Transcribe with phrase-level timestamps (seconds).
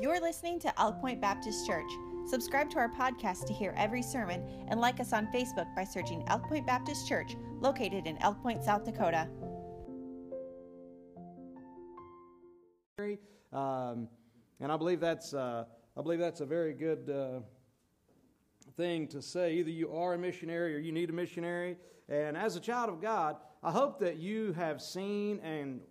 [0.00, 1.90] You're listening to Elk Point Baptist Church.
[2.26, 6.24] Subscribe to our podcast to hear every sermon and like us on Facebook by searching
[6.28, 9.28] Elk Point Baptist Church, located in Elk Point, South Dakota.
[13.52, 14.08] Um,
[14.58, 15.64] and I believe that's uh,
[15.94, 17.40] I believe that's a very good uh,
[18.78, 19.52] thing to say.
[19.52, 21.76] Either you are a missionary or you need a missionary.
[22.08, 25.82] And as a child of God, I hope that you have seen and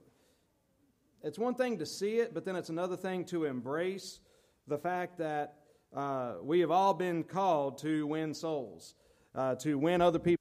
[1.23, 4.19] it's one thing to see it, but then it's another thing to embrace
[4.67, 5.55] the fact that
[5.95, 8.95] uh, we have all been called to win souls,
[9.35, 10.39] uh, to win other people.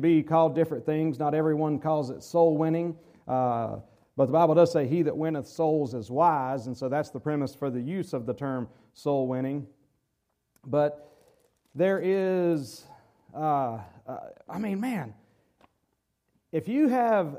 [0.00, 1.18] Be called different things.
[1.18, 2.96] Not everyone calls it soul winning.
[3.26, 3.76] Uh,
[4.16, 7.20] but the Bible does say, He that winneth souls is wise, and so that's the
[7.20, 9.66] premise for the use of the term soul winning.
[10.66, 11.12] But
[11.74, 12.86] there is,
[13.34, 15.12] uh, uh, I mean, man,
[16.52, 17.38] if you have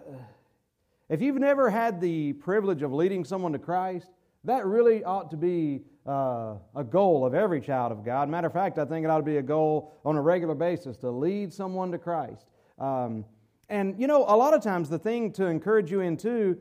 [1.10, 4.10] if you've never had the privilege of leading someone to Christ,
[4.44, 8.30] that really ought to be uh, a goal of every child of God.
[8.30, 10.98] Matter of fact, I think it ought to be a goal on a regular basis
[10.98, 12.46] to lead someone to Christ.
[12.80, 13.26] Um,
[13.70, 16.58] and you know, a lot of times the thing to encourage you into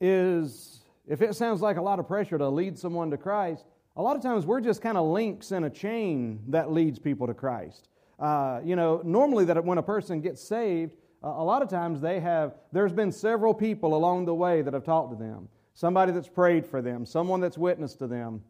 [0.00, 3.64] is if it sounds like a lot of pressure to lead someone to Christ,
[3.96, 7.26] a lot of times we're just kind of links in a chain that leads people
[7.26, 7.88] to Christ.
[8.18, 12.20] Uh, you know, normally that when a person gets saved, a lot of times they
[12.20, 15.48] have, there's been several people along the way that have talked to them.
[15.74, 18.42] Somebody that's prayed for them, someone that's witnessed to them.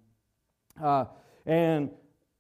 [0.82, 1.04] Uh,
[1.46, 1.90] and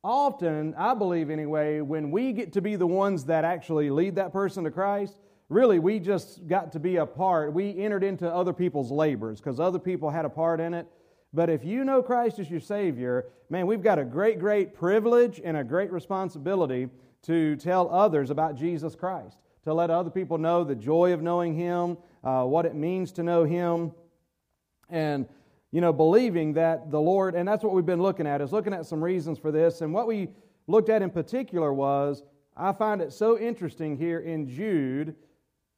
[0.02, 4.32] often, I believe anyway, when we get to be the ones that actually lead that
[4.32, 7.52] person to Christ, really we just got to be a part.
[7.52, 10.86] We entered into other people's labors because other people had a part in it.
[11.34, 15.40] But if you know Christ as your Savior, man, we've got a great, great privilege
[15.42, 16.88] and a great responsibility
[17.22, 21.54] to tell others about Jesus Christ to let other people know the joy of knowing
[21.54, 23.92] Him, uh, what it means to know Him,
[24.88, 25.26] and
[25.72, 28.74] you know, believing that the Lord, and that's what we've been looking at, is looking
[28.74, 29.80] at some reasons for this.
[29.80, 30.28] And what we
[30.66, 32.22] looked at in particular was
[32.56, 35.16] I find it so interesting here in Jude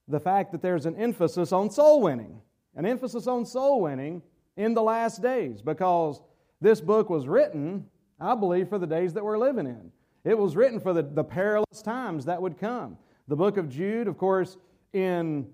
[0.08, 2.40] the fact that there's an emphasis on soul winning,
[2.74, 4.20] an emphasis on soul winning
[4.56, 6.20] in the last days, because
[6.60, 7.86] this book was written,
[8.20, 9.92] I believe, for the days that we're living in.
[10.24, 12.98] It was written for the, the perilous times that would come.
[13.26, 14.58] The book of Jude, of course,
[14.92, 15.46] in,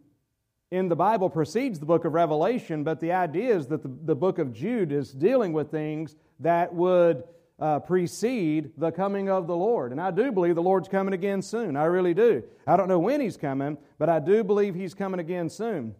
[0.72, 4.16] in the Bible precedes the book of Revelation, but the idea is that the, the
[4.16, 7.22] book of Jude is dealing with things that would
[7.60, 9.92] uh, precede the coming of the Lord.
[9.92, 11.76] And I do believe the Lord's coming again soon.
[11.76, 12.42] I really do.
[12.66, 15.94] I don't know when He's coming, but I do believe He's coming again soon.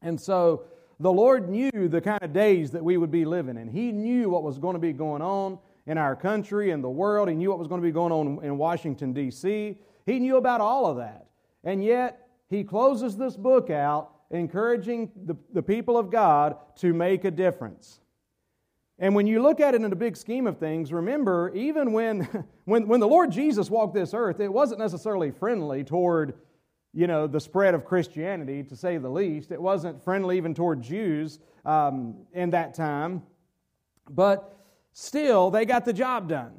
[0.00, 0.64] And so
[1.00, 3.66] the Lord knew the kind of days that we would be living in.
[3.66, 7.28] He knew what was going to be going on in our country and the world.
[7.28, 9.76] He knew what was going to be going on in Washington, D.C.
[10.06, 11.26] He knew about all of that.
[11.62, 17.24] And yet, he closes this book out encouraging the, the people of God to make
[17.24, 18.00] a difference.
[18.98, 22.20] And when you look at it in the big scheme of things, remember, even when,
[22.64, 26.34] when, when the Lord Jesus walked this earth, it wasn't necessarily friendly toward,
[26.92, 29.50] you know, the spread of Christianity, to say the least.
[29.50, 33.22] It wasn't friendly even toward Jews um, in that time.
[34.08, 34.56] But
[34.92, 36.52] still, they got the job done.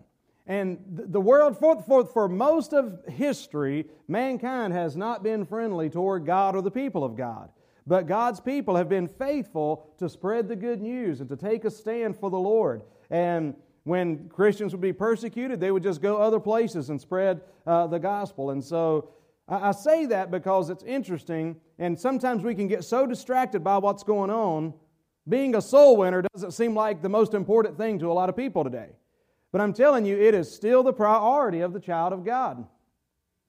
[0.48, 6.26] And the world, for, for, for most of history, mankind has not been friendly toward
[6.26, 7.50] God or the people of God.
[7.88, 11.72] But God's people have been faithful to spread the good news and to take a
[11.72, 12.84] stand for the Lord.
[13.10, 17.88] And when Christians would be persecuted, they would just go other places and spread uh,
[17.88, 18.52] the gospel.
[18.52, 19.10] And so
[19.48, 23.78] I, I say that because it's interesting, and sometimes we can get so distracted by
[23.78, 24.74] what's going on.
[25.28, 28.36] Being a soul winner doesn't seem like the most important thing to a lot of
[28.36, 28.90] people today.
[29.56, 32.68] But I'm telling you, it is still the priority of the child of God.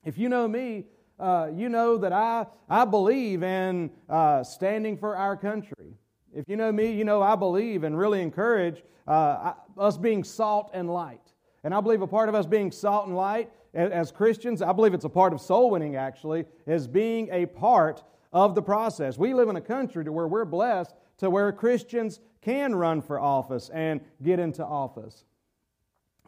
[0.05, 0.85] If you know me,
[1.19, 5.99] uh, you know that I, I believe in uh, standing for our country.
[6.33, 10.71] If you know me, you know I believe and really encourage uh, us being salt
[10.73, 11.33] and light.
[11.65, 14.95] And I believe a part of us being salt and light as Christians, I believe
[14.95, 19.19] it's a part of soul winning actually, is being a part of the process.
[19.19, 23.19] We live in a country to where we're blessed to where Christians can run for
[23.19, 25.25] office and get into office.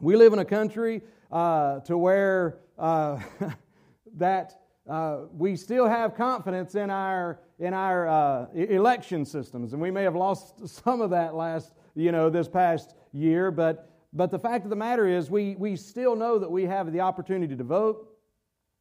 [0.01, 3.19] We live in a country uh, to where uh,
[4.15, 9.91] that uh, we still have confidence in our in our uh, election systems, and we
[9.91, 14.39] may have lost some of that last you know this past year, but but the
[14.39, 17.63] fact of the matter is we we still know that we have the opportunity to
[17.65, 18.07] vote,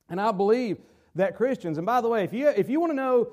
[0.09, 0.79] and I believe
[1.17, 1.79] that Christians.
[1.79, 3.33] And by the way, if you if you want to know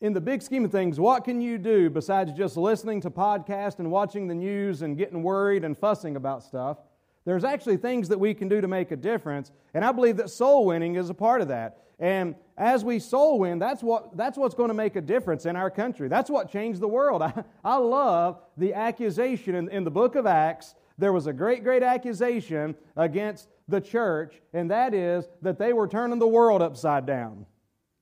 [0.00, 3.78] in the big scheme of things, what can you do besides just listening to podcasts
[3.78, 6.78] and watching the news and getting worried and fussing about stuff?
[7.26, 10.30] There's actually things that we can do to make a difference, and I believe that
[10.30, 11.78] soul winning is a part of that.
[11.98, 15.54] And as we soul win, that's, what, that's what's going to make a difference in
[15.54, 16.08] our country.
[16.08, 17.20] That's what changed the world.
[17.22, 20.74] I, I love the accusation in, in the book of Acts.
[20.96, 25.86] There was a great, great accusation against the church, and that is that they were
[25.86, 27.44] turning the world upside down.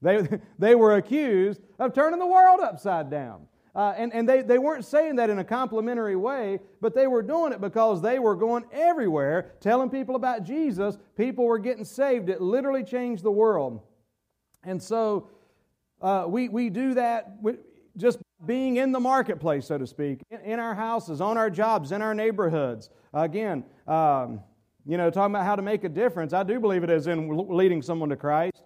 [0.03, 0.27] They,
[0.59, 3.47] they were accused of turning the world upside down.
[3.75, 7.23] Uh, and and they, they weren't saying that in a complimentary way, but they were
[7.23, 10.99] doing it because they were going everywhere telling people about Jesus.
[11.17, 12.29] People were getting saved.
[12.29, 13.81] It literally changed the world.
[14.65, 15.29] And so
[16.01, 17.39] uh, we, we do that
[17.97, 21.93] just being in the marketplace, so to speak, in, in, our houses, on our jobs,
[21.93, 22.91] in our neighborhoods.
[23.13, 24.41] Again, um,
[24.87, 27.29] you know, talking about how to make a difference, I do believe it is in
[27.49, 28.63] leading someone to Christ.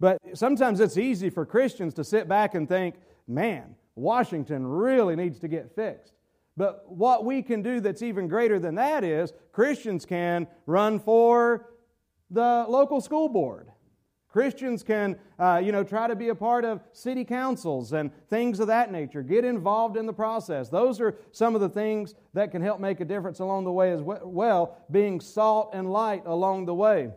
[0.00, 2.96] But sometimes it's easy for Christians to sit back and think,
[3.28, 6.14] man, Washington really needs to get fixed.
[6.56, 11.68] But what we can do that's even greater than that is Christians can run for
[12.30, 13.70] the local school board.
[14.28, 18.60] Christians can, uh, you know, try to be a part of city councils and things
[18.60, 19.22] of that nature.
[19.22, 20.68] Get involved in the process.
[20.68, 23.90] Those are some of the things that can help make a difference along the way
[23.90, 27.10] as well, being salt and light along the way.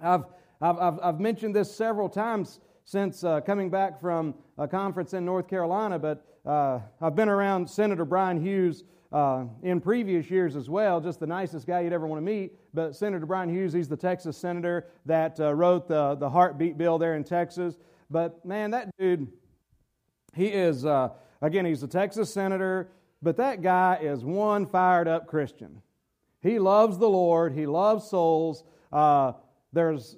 [0.00, 0.24] I've,
[0.60, 5.24] I've, I've, I've mentioned this several times since uh, coming back from a conference in
[5.24, 10.68] North Carolina, but uh, I've been around Senator Bryan Hughes uh, in previous years as
[10.68, 12.52] well, just the nicest guy you'd ever want to meet.
[12.74, 16.98] But Senator Bryan Hughes, he's the Texas senator that uh, wrote the, the heartbeat bill
[16.98, 17.78] there in Texas.
[18.10, 19.28] But man, that dude,
[20.34, 21.10] he is, uh,
[21.40, 22.90] again, he's a Texas senator,
[23.22, 25.80] but that guy is one fired up Christian.
[26.42, 28.64] He loves the Lord, he loves souls.
[28.92, 29.32] Uh,
[29.72, 30.16] there's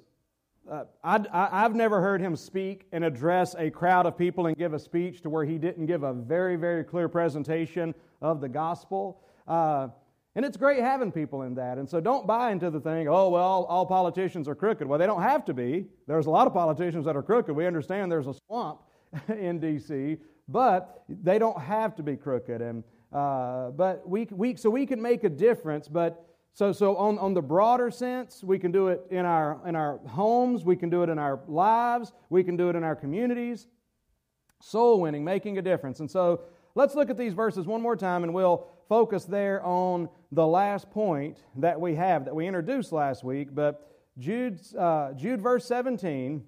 [0.69, 4.73] uh, I, have never heard him speak and address a crowd of people and give
[4.73, 9.21] a speech to where he didn't give a very, very clear presentation of the gospel.
[9.47, 9.87] Uh,
[10.35, 11.77] and it's great having people in that.
[11.77, 14.87] And so don't buy into the thing, oh, well, all, all politicians are crooked.
[14.87, 15.85] Well, they don't have to be.
[16.05, 17.55] There's a lot of politicians that are crooked.
[17.55, 18.81] We understand there's a swamp
[19.29, 20.17] in D.C.,
[20.47, 22.61] but they don't have to be crooked.
[22.61, 26.26] And, uh, but we, we, so we can make a difference, but
[26.57, 29.99] so, so on, on the broader sense, we can do it in our, in our
[30.07, 33.67] homes, we can do it in our lives, we can do it in our communities.
[34.59, 35.99] Soul winning, making a difference.
[35.99, 36.41] And so
[36.73, 40.89] let's look at these verses one more time and we'll focus there on the last
[40.89, 43.49] point that we have that we introduced last week.
[43.53, 43.87] But
[44.17, 46.43] Jude, uh, Jude verse 17,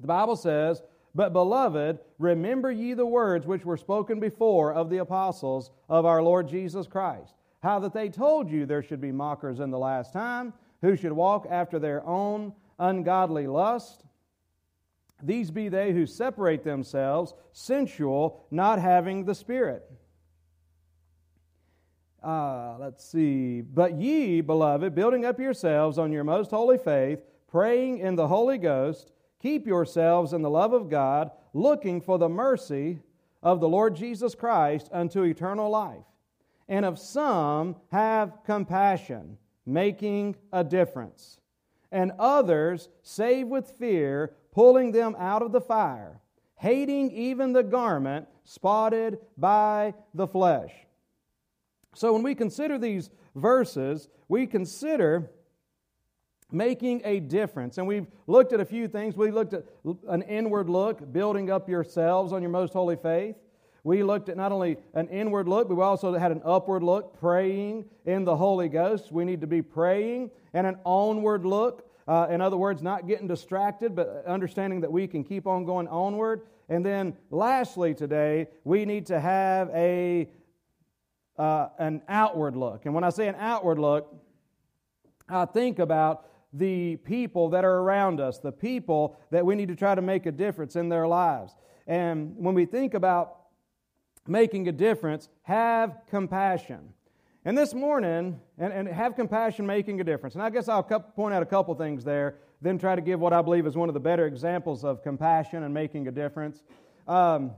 [0.00, 0.82] the Bible says,
[1.14, 6.24] But beloved, remember ye the words which were spoken before of the apostles of our
[6.24, 7.34] Lord Jesus Christ
[7.64, 10.52] how that they told you there should be mockers in the last time,
[10.82, 14.04] who should walk after their own ungodly lust.
[15.22, 19.90] These be they who separate themselves, sensual, not having the Spirit.
[22.22, 23.62] Uh, let's see.
[23.62, 28.58] But ye, beloved, building up yourselves on your most holy faith, praying in the Holy
[28.58, 33.00] Ghost, keep yourselves in the love of God, looking for the mercy
[33.42, 36.04] of the Lord Jesus Christ unto eternal life
[36.68, 41.40] and of some have compassion, making a difference,
[41.92, 46.20] and others save with fear, pulling them out of the fire,
[46.56, 50.72] hating even the garment spotted by the flesh.
[51.94, 55.30] So when we consider these verses, we consider
[56.50, 57.78] making a difference.
[57.78, 59.16] And we've looked at a few things.
[59.16, 59.64] We looked at
[60.08, 63.36] an inward look, building up yourselves on your most holy faith.
[63.84, 67.20] We looked at not only an inward look, but we also had an upward look,
[67.20, 69.12] praying in the Holy Ghost.
[69.12, 71.86] We need to be praying, and an onward look.
[72.08, 75.86] Uh, in other words, not getting distracted, but understanding that we can keep on going
[75.88, 76.42] onward.
[76.70, 80.28] And then, lastly, today, we need to have a
[81.36, 82.86] uh, an outward look.
[82.86, 84.14] And when I say an outward look,
[85.28, 89.74] I think about the people that are around us, the people that we need to
[89.76, 91.54] try to make a difference in their lives.
[91.86, 93.43] And when we think about
[94.26, 96.90] making a difference, have compassion.
[97.44, 100.34] And this morning, and, and have compassion making a difference.
[100.34, 103.34] And I guess I'll point out a couple things there, then try to give what
[103.34, 106.62] I believe is one of the better examples of compassion and making a difference.
[107.06, 107.50] Um,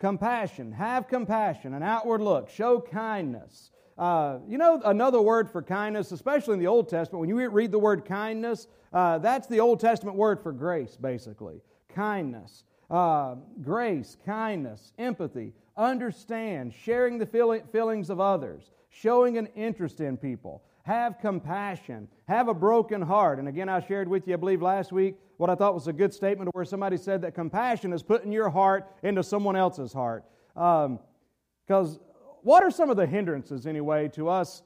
[0.00, 3.70] compassion, have compassion, an outward look, show kindness.
[3.96, 7.70] Uh, you know, another word for kindness, especially in the Old Testament, when you read
[7.70, 11.62] the word kindness, uh, that's the Old Testament word for grace, basically.
[11.88, 17.26] Kindness, uh, grace, kindness, empathy, understand, sharing the
[17.72, 23.38] feelings of others, showing an interest in people, have compassion, have a broken heart.
[23.38, 25.92] And again, I shared with you, I believe last week, what I thought was a
[25.92, 30.24] good statement where somebody said that compassion is putting your heart into someone else's heart.
[30.54, 32.00] Because um,
[32.42, 34.62] what are some of the hindrances, anyway, to us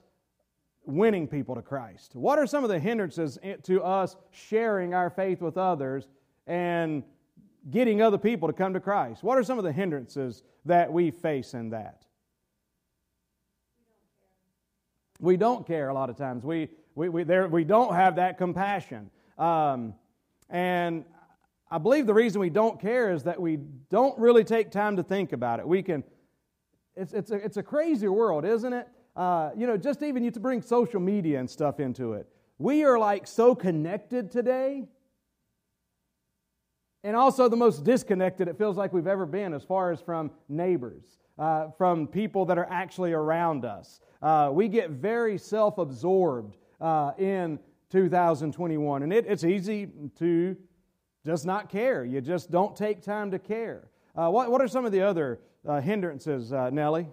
[0.84, 2.14] winning people to Christ?
[2.14, 6.06] What are some of the hindrances to us sharing our faith with others
[6.46, 7.02] and
[7.68, 9.22] getting other people to come to Christ?
[9.22, 12.04] What are some of the hindrances that we face in that?
[15.18, 16.44] We don't care a lot of times.
[16.44, 19.10] We, we, we, there, we don't have that compassion.
[19.36, 19.94] Um,
[20.48, 21.04] and
[21.70, 23.58] I believe the reason we don't care is that we
[23.90, 25.68] don't really take time to think about it.
[25.68, 26.02] We can,
[26.96, 28.88] it's, it's, a, it's a crazy world, isn't it?
[29.14, 32.26] Uh, you know, just even you to bring social media and stuff into it.
[32.58, 34.88] We are like so connected today,
[37.02, 40.30] and also the most disconnected it feels like we've ever been as far as from
[40.48, 41.04] neighbors,
[41.38, 44.00] uh, from people that are actually around us.
[44.22, 47.58] Uh, we get very self absorbed uh, in
[47.90, 49.88] 2021, and it, it's easy
[50.18, 50.56] to
[51.24, 52.04] just not care.
[52.04, 53.88] You just don't take time to care.
[54.14, 57.08] Uh, what, what are some of the other uh, hindrances, uh, Nellie?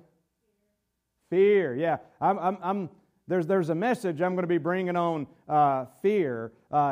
[1.30, 1.98] Fear, yeah.
[2.22, 2.90] I'm, I'm, I'm,
[3.28, 5.28] there's, there's a message I'm going to be bringing on
[6.02, 6.52] fear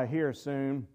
[0.10, 0.88] here soon.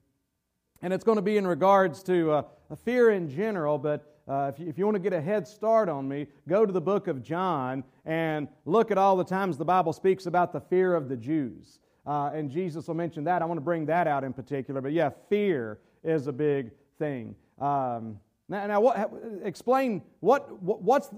[0.83, 2.43] And it's going to be in regards to uh,
[2.85, 5.89] fear in general, but uh, if, you, if you want to get a head start
[5.89, 9.65] on me, go to the book of John and look at all the times the
[9.65, 11.81] Bible speaks about the fear of the Jews.
[12.07, 13.43] Uh, and Jesus will mention that.
[13.43, 14.81] I want to bring that out in particular.
[14.81, 17.35] But yeah, fear is a big thing.
[17.59, 18.19] Um,
[18.49, 19.13] now, now what,
[19.45, 21.11] explain what, what, what's,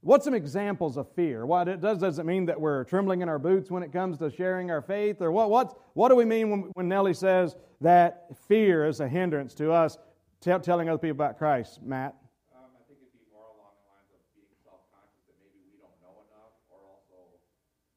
[0.00, 1.44] what's some examples of fear?
[1.44, 4.18] What it does, does it mean that we're trembling in our boots when it comes
[4.18, 5.20] to sharing our faith?
[5.20, 9.08] Or what, what, what do we mean when, when Nellie says that fear is a
[9.08, 9.98] hindrance to us
[10.40, 12.14] t- telling other people about Christ, Matt?
[12.54, 15.74] Um, I think it'd be more along the lines of being self-conscious that maybe we
[15.82, 17.18] don't know enough, or also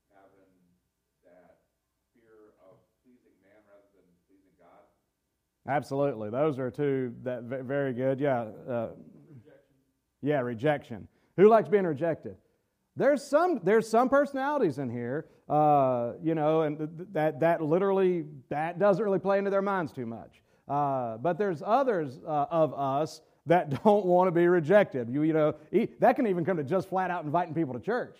[0.09, 0.49] having
[1.23, 1.61] that
[2.17, 4.89] fear of pleasing man rather than pleasing God.
[5.69, 6.29] Absolutely.
[6.29, 8.19] Those are two that very good.
[8.19, 8.49] Yeah.
[8.67, 8.87] Uh,
[10.23, 11.07] yeah, rejection.
[11.37, 12.35] Who likes being rejected?
[12.95, 18.79] There's some there's some personalities in here, uh, you know, and that that literally that
[18.79, 20.41] doesn't really play into their minds too much.
[20.67, 25.09] Uh, but there's others uh, of us that don't want to be rejected.
[25.09, 25.55] You, you know,
[25.99, 28.17] that can even come to just flat out inviting people to church.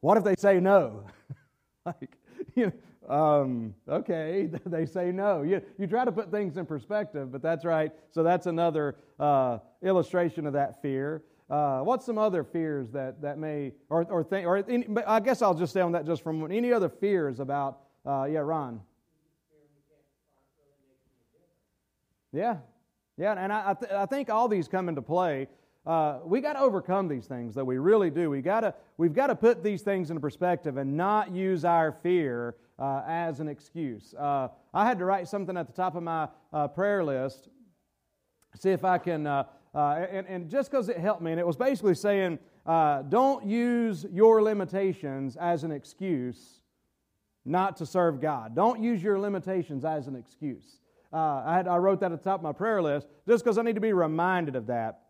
[0.00, 1.04] What if they say no?
[1.86, 2.16] like,
[2.54, 2.72] you know,
[3.08, 5.42] um, okay, they say no.
[5.42, 7.92] You, you try to put things in perspective, but that's right.
[8.10, 11.22] So that's another uh, illustration of that fear.
[11.48, 15.42] Uh, what's some other fears that, that may, or, or, think, or any, I guess
[15.42, 18.80] I'll just stay on that just from any other fears about, uh, yeah, Ron.
[22.32, 22.56] Yeah,
[23.16, 25.46] yeah, and I, I, th- I think all these come into play.
[25.86, 28.28] Uh, we got to overcome these things, though we really do.
[28.28, 31.92] We got to, we've got to put these things into perspective and not use our
[32.02, 34.12] fear uh, as an excuse.
[34.18, 37.48] Uh, I had to write something at the top of my uh, prayer list,
[38.56, 39.28] see if I can,
[39.76, 43.02] uh, uh, and, and, just because it helped me, and it was basically saying, uh,
[43.02, 46.60] don't use your limitations as an excuse
[47.44, 48.56] not to serve God.
[48.56, 50.78] Don't use your limitations as an excuse.
[51.12, 53.62] I, had, I wrote that at the top of my prayer list just because I
[53.62, 55.02] need to be reminded of that.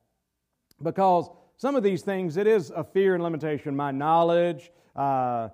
[0.83, 3.75] Because some of these things, it is a fear and limitation.
[3.75, 4.71] My knowledge,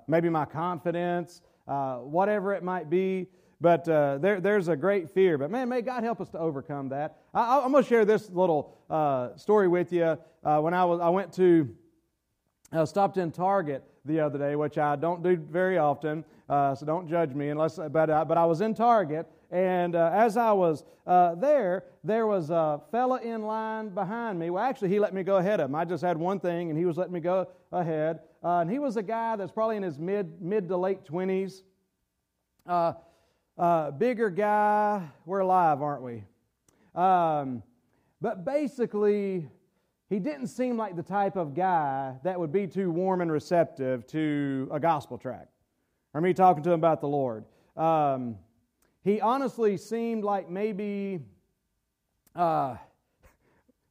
[0.08, 3.28] maybe my confidence, uh, whatever it might be.
[3.62, 5.38] But uh, there, there's a great fear.
[5.38, 7.18] But man, may God help us to overcome that.
[7.32, 10.18] I, am going to share this little uh, story with you.
[10.42, 11.72] Uh, when I was, I went to,
[12.72, 16.24] uh, stopped in Target the other day, which I don't do very often.
[16.48, 17.76] Uh, so don't judge me unless.
[17.76, 23.20] But but I was in Target, and as I was there, there was a fella
[23.20, 24.50] in line behind me.
[24.50, 25.76] Well, actually, he let me go ahead of him.
[25.76, 28.18] I just had one thing, and he was letting me go ahead.
[28.42, 31.62] Uh, and he was a guy that's probably in his mid, mid to late 20s.
[33.58, 35.06] Uh, bigger guy.
[35.26, 36.24] We're alive, aren't we?
[36.94, 37.62] Um,
[38.20, 39.48] but basically,
[40.08, 44.06] he didn't seem like the type of guy that would be too warm and receptive
[44.08, 45.48] to a gospel track
[46.14, 47.44] or me talking to him about the Lord.
[47.76, 48.36] Um,
[49.04, 51.20] he honestly seemed like maybe
[52.34, 52.76] uh,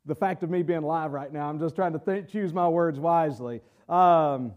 [0.06, 3.00] the fact of me being alive right now, I'm just trying to choose my words
[3.00, 3.62] wisely.
[3.88, 4.54] Um,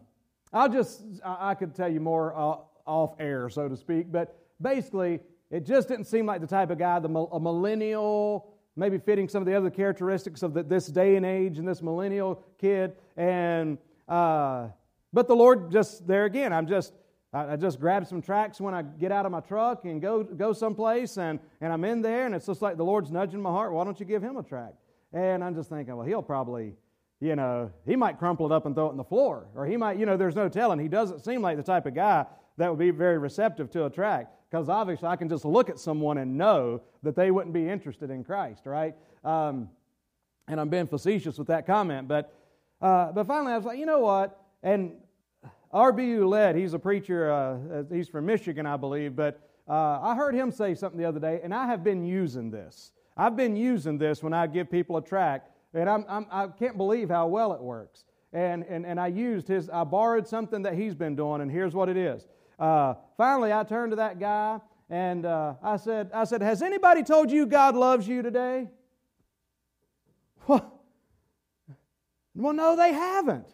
[0.50, 2.56] I'll just, I could tell you more uh,
[2.86, 5.20] off air, so to speak, but basically,
[5.50, 9.42] it just didn't seem like the type of guy, the, a millennial, maybe fitting some
[9.42, 12.92] of the other characteristics of the, this day and age and this millennial kid.
[13.16, 14.68] And, uh,
[15.12, 16.92] but the Lord just, there again, I'm just,
[17.32, 20.52] I, just grab some tracks when I get out of my truck and go, go
[20.52, 23.72] someplace, and, and I'm in there, and it's just like the Lord's nudging my heart.
[23.72, 24.74] Why don't you give him a track?
[25.12, 26.74] And I'm just thinking, well, he'll probably
[27.24, 29.46] you know, he might crumple it up and throw it on the floor.
[29.54, 30.78] Or he might, you know, there's no telling.
[30.78, 32.26] He doesn't seem like the type of guy
[32.58, 34.30] that would be very receptive to a track.
[34.54, 38.08] Because obviously I can just look at someone and know that they wouldn't be interested
[38.08, 38.94] in Christ, right?
[39.24, 39.68] Um,
[40.46, 42.06] and I'm being facetious with that comment.
[42.06, 42.32] But,
[42.80, 44.40] uh, but finally I was like, you know what?
[44.62, 44.92] And
[45.72, 50.36] RBU led, he's a preacher, uh, he's from Michigan, I believe, but uh, I heard
[50.36, 52.92] him say something the other day, and I have been using this.
[53.16, 56.68] I've been using this when I give people a tract, and I'm, I'm, I can
[56.68, 58.04] not believe how well it works.
[58.32, 61.74] And, and, and I used his, I borrowed something that he's been doing, and here's
[61.74, 62.28] what it is.
[62.58, 67.02] Uh, finally, I turned to that guy and uh, I, said, I said, Has anybody
[67.02, 68.68] told you God loves you today?
[70.46, 70.74] Well,
[72.34, 73.46] well, no, they haven't.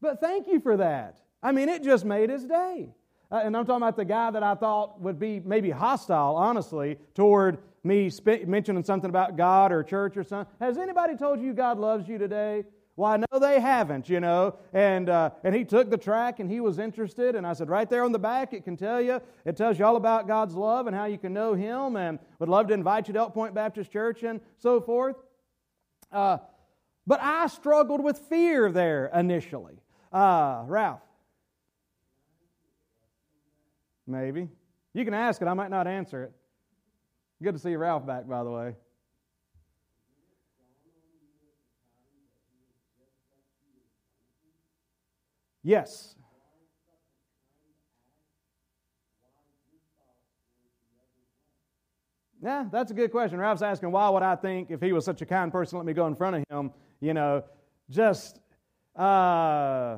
[0.00, 1.18] But thank you for that.
[1.42, 2.94] I mean, it just made his day.
[3.30, 6.96] Uh, and I'm talking about the guy that I thought would be maybe hostile, honestly,
[7.14, 8.10] toward me
[8.46, 10.52] mentioning something about God or church or something.
[10.60, 12.64] Has anybody told you God loves you today?
[12.96, 14.56] Well, I know they haven't, you know.
[14.72, 17.34] And, uh, and he took the tract and he was interested.
[17.36, 19.84] And I said, right there on the back, it can tell you, it tells you
[19.84, 21.96] all about God's love and how you can know him.
[21.96, 25.16] And would love to invite you to Elk Point Baptist Church and so forth.
[26.10, 26.38] Uh,
[27.06, 29.78] but I struggled with fear there initially.
[30.10, 31.02] Uh, Ralph?
[34.06, 34.48] Maybe.
[34.94, 36.32] You can ask it, I might not answer it.
[37.42, 38.74] Good to see Ralph back, by the way.
[45.66, 46.14] Yes.
[52.40, 53.40] Yeah, that's a good question.
[53.40, 55.92] Ralph's asking, why would I think if he was such a kind person, let me
[55.92, 56.70] go in front of him?
[57.00, 57.42] You know,
[57.90, 58.38] just,
[58.94, 59.96] uh,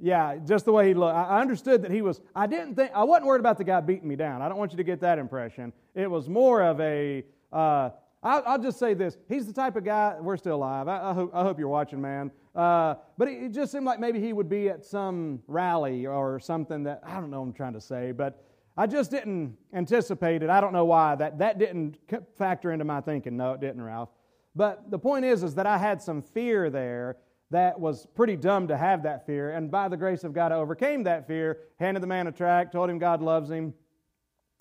[0.00, 1.14] yeah, just the way he looked.
[1.14, 4.08] I understood that he was, I didn't think, I wasn't worried about the guy beating
[4.08, 4.42] me down.
[4.42, 5.72] I don't want you to get that impression.
[5.94, 7.90] It was more of a, uh,
[8.22, 9.16] I'll, I'll, just say this.
[9.28, 10.88] He's the type of guy, we're still alive.
[10.88, 12.30] I, I, hope, I hope, you're watching, man.
[12.54, 16.38] Uh, but it, it, just seemed like maybe he would be at some rally or
[16.38, 18.44] something that, I don't know what I'm trying to say, but
[18.76, 20.50] I just didn't anticipate it.
[20.50, 21.14] I don't know why.
[21.14, 21.98] That, that didn't
[22.36, 23.36] factor into my thinking.
[23.36, 24.10] No, it didn't, Ralph.
[24.54, 27.16] But the point is, is that I had some fear there
[27.50, 29.52] that was pretty dumb to have that fear.
[29.52, 32.72] And by the grace of God, I overcame that fear, handed the man a tract,
[32.72, 33.74] told him God loves him,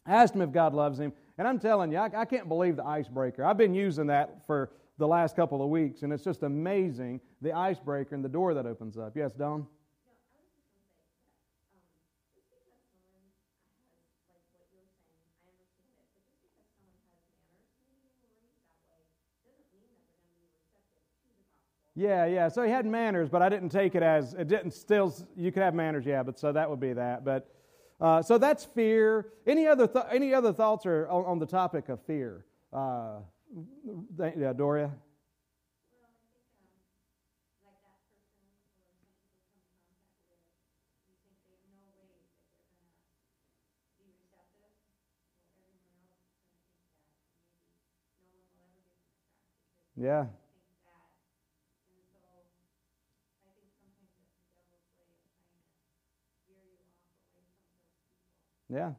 [0.06, 2.86] asked him if God loves him, and I'm telling you, I, I can't believe the
[2.86, 3.46] icebreaker.
[3.46, 7.54] I've been using that for the last couple of weeks, and it's just amazing the
[7.54, 9.14] icebreaker and the door that opens up.
[9.16, 9.66] Yes, Don?
[21.96, 22.50] Yeah, yeah.
[22.50, 25.16] So he had manners, but I didn't take it as it didn't still.
[25.38, 27.24] You could have manners, yeah, but so that would be that.
[27.24, 27.50] But
[28.02, 29.28] uh, so that's fear.
[29.46, 32.46] Any other th- any other thoughts are on, on the topic of fear?
[32.72, 33.20] Uh,
[34.38, 34.92] yeah, Doria.
[49.96, 50.28] Yeah.
[58.70, 58.92] Yeah.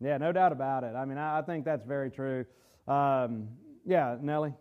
[0.00, 0.94] Yeah, no doubt about it.
[0.94, 2.44] I mean, I, I think that's very true.
[2.86, 3.48] Um,
[3.84, 4.52] yeah, Nellie?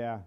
[0.00, 0.20] Yeah.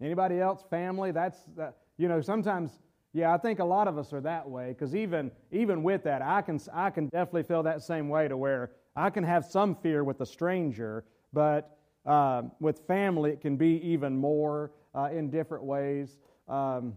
[0.00, 0.62] Anybody else?
[0.70, 1.10] Family?
[1.10, 2.78] That's that, you know sometimes.
[3.12, 6.22] Yeah, I think a lot of us are that way because even even with that,
[6.22, 9.74] I can I can definitely feel that same way to where I can have some
[9.74, 15.28] fear with a stranger, but uh, with family it can be even more uh, in
[15.28, 16.18] different ways.
[16.46, 16.94] Um,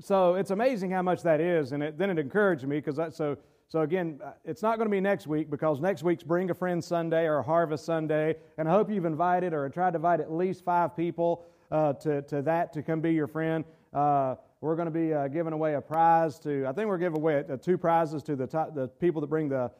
[0.00, 3.16] so it's amazing how much that is, and it, then it encouraged me because that's
[3.16, 3.38] so
[3.72, 6.54] so, again, uh, it's not going to be next week because next week's Bring a
[6.54, 8.36] Friend Sunday or Harvest Sunday.
[8.58, 12.20] And I hope you've invited or tried to invite at least five people uh, to,
[12.20, 13.64] to that to come be your friend.
[13.94, 17.18] Uh, we're going to be uh, giving away a prize to, I think we're giving
[17.18, 19.70] away uh, two prizes to the, top, the people that bring the,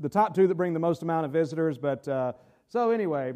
[0.00, 1.78] the top two that bring the most amount of visitors.
[1.78, 2.32] But uh,
[2.66, 3.34] so, anyway,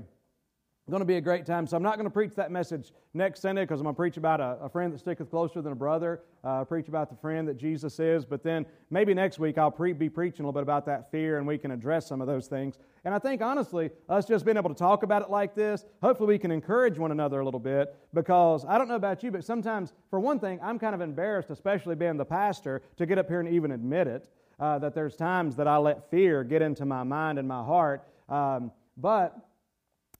[0.93, 1.67] going to be a great time.
[1.67, 4.19] So I'm not going to preach that message next Sunday because I'm going to preach
[4.19, 6.21] about a, a, friend that sticketh closer than a brother.
[6.45, 8.27] Uh, preach about the friend that Jesus is.
[8.27, 11.39] But then maybe next week I'll pre- be preaching a little bit about that fear
[11.39, 12.77] and we can address some of those things.
[13.07, 16.29] And I think honestly, us just being able to talk about it like this, hopefully
[16.29, 19.45] we can encourage one another a little bit because I don't know about you, but
[19.45, 23.29] sometimes, for one thing, I'm kind of embarrassed, especially being the pastor, to get up
[23.29, 24.29] here and even admit it.
[24.61, 28.07] Uh, that there's times that I let fear get into my mind and my heart.
[28.29, 29.37] Um, but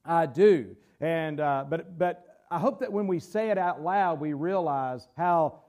[0.05, 0.75] I do.
[0.99, 5.07] And, uh, but, but I hope that when we say it out loud, we realize
[5.17, 5.61] how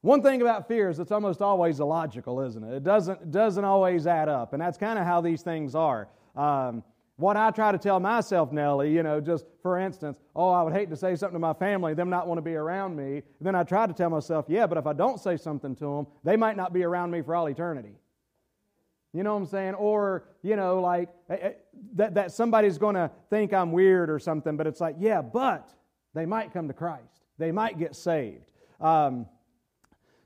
[0.00, 2.76] one thing about fear is it's almost always illogical, isn't it?
[2.76, 4.52] It doesn't, doesn't always add up.
[4.52, 6.08] And that's kind of how these things are.
[6.36, 6.84] Um,
[7.16, 10.72] what I try to tell myself, Nellie, you know, just for instance, oh, I would
[10.72, 13.22] hate to say something to my family, them not want to be around me.
[13.40, 16.06] Then I try to tell myself, yeah, but if I don't say something to them,
[16.22, 17.96] they might not be around me for all eternity.
[19.12, 19.74] You know what I'm saying?
[19.74, 21.52] Or, you know, like eh, eh,
[21.94, 25.70] that, that somebody's going to think I'm weird or something, but it's like, yeah, but
[26.14, 27.22] they might come to Christ.
[27.38, 28.50] They might get saved.
[28.80, 29.26] Um,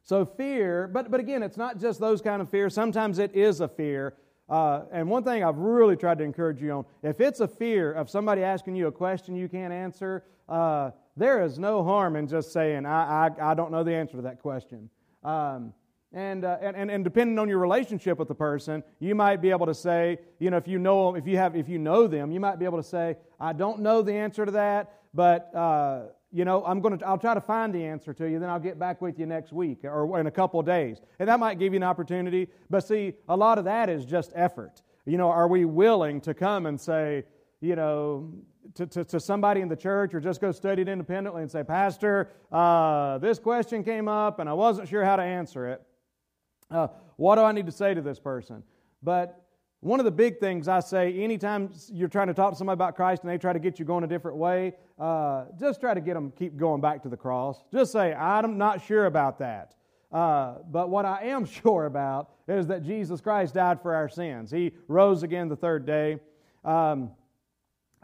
[0.03, 2.75] so fear, but, but again, it's not just those kind of fears.
[2.75, 4.15] Sometimes it is a fear.
[4.49, 7.93] Uh, and one thing I've really tried to encourage you on if it's a fear
[7.93, 12.27] of somebody asking you a question you can't answer, uh, there is no harm in
[12.27, 14.91] just saying, I, I, I, don't know the answer to that question.
[15.23, 15.73] Um,
[16.13, 19.67] and, uh, and, and, depending on your relationship with the person, you might be able
[19.67, 22.31] to say, you know, if you know them, if you have, if you know them,
[22.31, 26.03] you might be able to say, I don't know the answer to that, but uh,
[26.33, 28.61] you know, I'm going to, I'll try to find the answer to you, then I'll
[28.61, 31.01] get back with you next week or in a couple days.
[31.19, 32.49] And that might give you an opportunity.
[32.71, 34.83] But see, a lot of that is just effort.
[35.05, 37.25] You know, are we willing to come and say,
[37.61, 38.33] you know,
[38.75, 41.63] to, to, to somebody in the church or just go study it independently and say,
[41.65, 45.83] Pastor, uh, this question came up and I wasn't sure how to answer it.
[46.73, 48.63] Uh, what do I need to say to this person?
[49.03, 49.43] But
[49.81, 52.95] one of the big things I say anytime you're trying to talk to somebody about
[52.95, 56.01] Christ and they try to get you going a different way, uh, just try to
[56.01, 57.65] get them keep going back to the cross.
[57.73, 59.75] Just say, I'm not sure about that.
[60.13, 64.51] Uh, but what I am sure about is that Jesus Christ died for our sins.
[64.51, 66.21] He rose again the third day.
[66.65, 67.11] Um,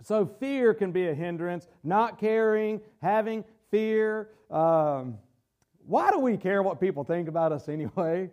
[0.02, 1.68] so fear can be a hindrance.
[1.84, 4.30] Not caring, having fear.
[4.50, 5.18] Um,
[5.86, 8.30] why do we care what people think about us anyway?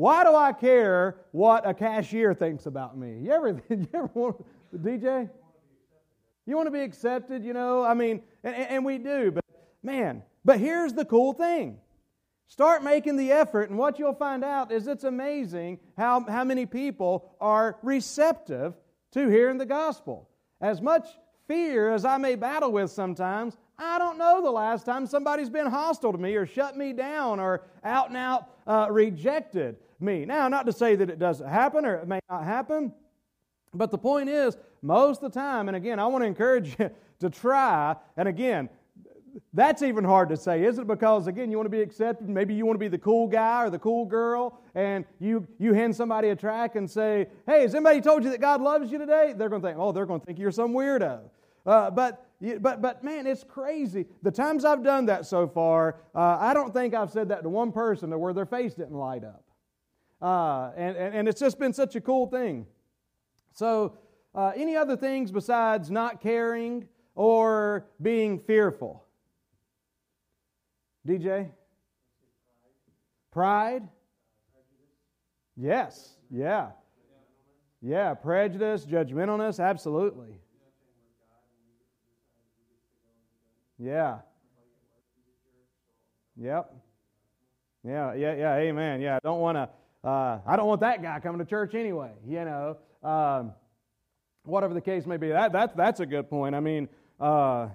[0.00, 3.18] Why do I care what a cashier thinks about me?
[3.18, 4.42] You ever, you ever want,
[4.74, 5.28] DJ?
[6.46, 7.84] You want to be accepted, you know?
[7.84, 9.44] I mean, and, and we do, but
[9.82, 11.80] man, but here's the cool thing.
[12.46, 16.64] Start making the effort, and what you'll find out is it's amazing how, how many
[16.64, 18.72] people are receptive
[19.12, 20.30] to hearing the gospel.
[20.62, 21.08] As much
[21.46, 25.66] fear as I may battle with sometimes, I don't know the last time somebody's been
[25.66, 30.26] hostile to me or shut me down or out and out uh, rejected me.
[30.26, 32.92] Now, not to say that it doesn't happen or it may not happen,
[33.72, 36.90] but the point is, most of the time, and again, I want to encourage you
[37.20, 38.68] to try, and again,
[39.54, 40.86] that's even hard to say, isn't it?
[40.86, 42.28] Because again, you want to be accepted.
[42.28, 45.72] Maybe you want to be the cool guy or the cool girl, and you you
[45.72, 48.98] hand somebody a track and say, "Hey, has anybody told you that God loves you
[48.98, 51.20] today?" They're going to think, "Oh, they're going to think you're some weirdo."
[51.64, 52.29] Uh, but
[52.60, 54.06] but, but man, it's crazy.
[54.22, 57.48] The times I've done that so far, uh, I don't think I've said that to
[57.48, 59.44] one person to where their face didn't light up.
[60.22, 62.66] Uh, and, and, and, it's just been such a cool thing.
[63.54, 63.96] So,
[64.34, 69.06] uh, any other things besides not caring or being fearful?
[71.08, 71.48] DJ?
[73.30, 73.88] Pride?
[75.56, 76.70] Yes, yeah.
[77.80, 80.38] Yeah, prejudice, judgmentalness, absolutely.
[83.80, 84.18] Yeah.
[86.36, 86.74] Yep.
[87.82, 89.00] Yeah, yeah, yeah, amen.
[89.00, 92.10] Yeah, I don't want to, uh, I don't want that guy coming to church anyway,
[92.26, 92.76] you know.
[93.02, 93.54] Um,
[94.44, 95.28] whatever the case may be.
[95.28, 96.54] That, that, that's a good point.
[96.54, 96.88] I mean,
[97.18, 97.68] uh,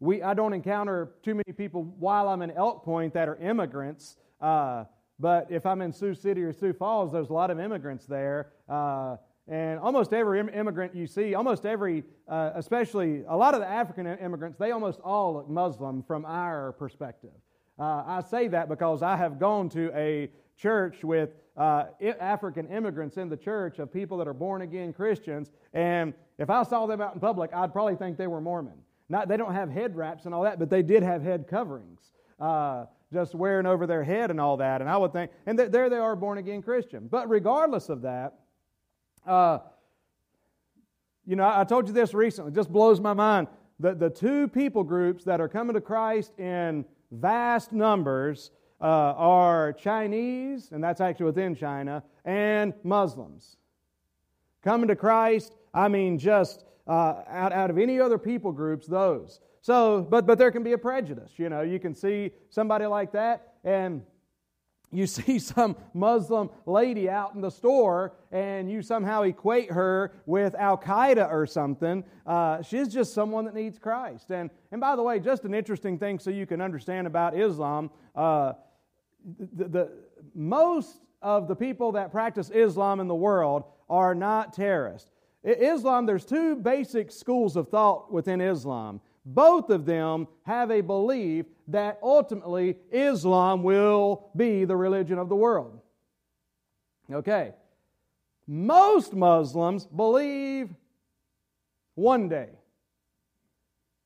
[0.00, 4.16] we, I don't encounter too many people while I'm in Elk Point that are immigrants.
[4.40, 4.84] Uh,
[5.20, 8.50] but if I'm in Sioux City or Sioux Falls, there's a lot of immigrants there.
[8.68, 9.16] Uh,
[9.48, 14.06] and almost every immigrant you see, almost every, uh, especially a lot of the African
[14.06, 17.30] immigrants, they almost all look Muslim from our perspective.
[17.78, 21.84] Uh, I say that because I have gone to a church with uh,
[22.18, 26.62] African immigrants in the church of people that are born again Christians, and if I
[26.64, 28.74] saw them out in public, I'd probably think they were Mormon.
[29.08, 32.00] Not, they don't have head wraps and all that, but they did have head coverings,
[32.40, 34.80] uh, just wearing over their head and all that.
[34.80, 37.06] And I would think, and th- there they are, born again Christian.
[37.06, 38.34] But regardless of that,
[39.26, 39.58] uh,
[41.26, 43.48] you know, I told you this recently, just blows my mind.
[43.80, 49.72] The, the two people groups that are coming to Christ in vast numbers uh, are
[49.72, 53.56] Chinese, and that's actually within China, and Muslims.
[54.62, 59.40] Coming to Christ, I mean, just uh, out, out of any other people groups, those.
[59.60, 61.32] So, but, but there can be a prejudice.
[61.36, 64.02] You know, you can see somebody like that, and
[64.92, 70.54] you see some Muslim lady out in the store and you somehow equate her with
[70.54, 74.30] Al Qaeda or something, uh, she's just someone that needs Christ.
[74.30, 77.90] And, and by the way, just an interesting thing so you can understand about Islam
[78.14, 78.54] uh,
[79.54, 79.92] the, the,
[80.34, 85.10] most of the people that practice Islam in the world are not terrorists.
[85.42, 89.00] Islam, there's two basic schools of thought within Islam.
[89.26, 95.34] Both of them have a belief that ultimately Islam will be the religion of the
[95.34, 95.80] world.
[97.12, 97.52] Okay.
[98.46, 100.70] Most Muslims believe
[101.96, 102.50] one day.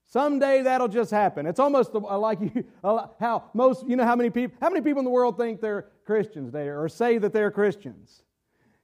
[0.07, 1.47] Someday that'll just happen.
[1.47, 5.01] It's almost like you, uh, how most, you know, how many people, how many people
[5.01, 8.23] in the world think they're Christians there or say that they're Christians?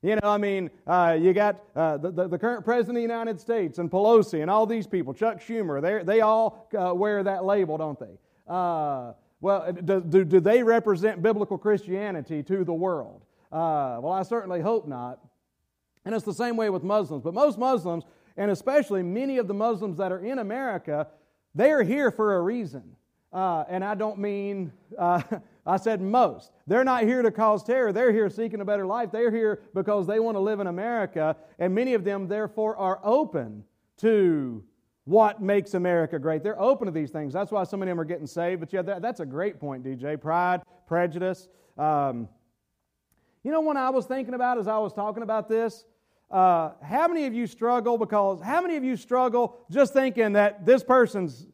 [0.03, 3.15] You know, I mean, uh, you got uh, the, the, the, current president of the
[3.15, 7.45] United States and Pelosi and all these people, Chuck Schumer, they all uh, wear that
[7.45, 8.19] label, don't they?
[8.47, 13.23] Uh, well, do, do, do, they represent biblical Christianity to the world?
[13.51, 15.21] Uh, well, I certainly hope not.
[16.05, 17.23] And it's the same way with Muslims.
[17.23, 18.05] But most Muslims,
[18.37, 21.09] and especially many of the Muslims that are in America,
[21.55, 22.97] they're here for a reason.
[23.33, 25.23] Uh, and I don't mean, uh,
[25.66, 26.52] I said most.
[26.66, 27.92] They're not here to cause terror.
[27.92, 29.11] They're here seeking a better life.
[29.11, 31.37] They're here because they want to live in America.
[31.59, 33.64] And many of them, therefore, are open
[33.98, 34.62] to
[35.05, 36.42] what makes America great.
[36.42, 37.33] They're open to these things.
[37.33, 38.61] That's why so many of them are getting saved.
[38.61, 40.20] But yeah, that, that's a great point, DJ.
[40.20, 41.48] Pride, prejudice.
[41.79, 42.29] Um,
[43.42, 45.85] you know, when I was thinking about as I was talking about this,
[46.31, 50.66] uh, how many of you struggle because how many of you struggle just thinking that
[50.66, 51.46] this person's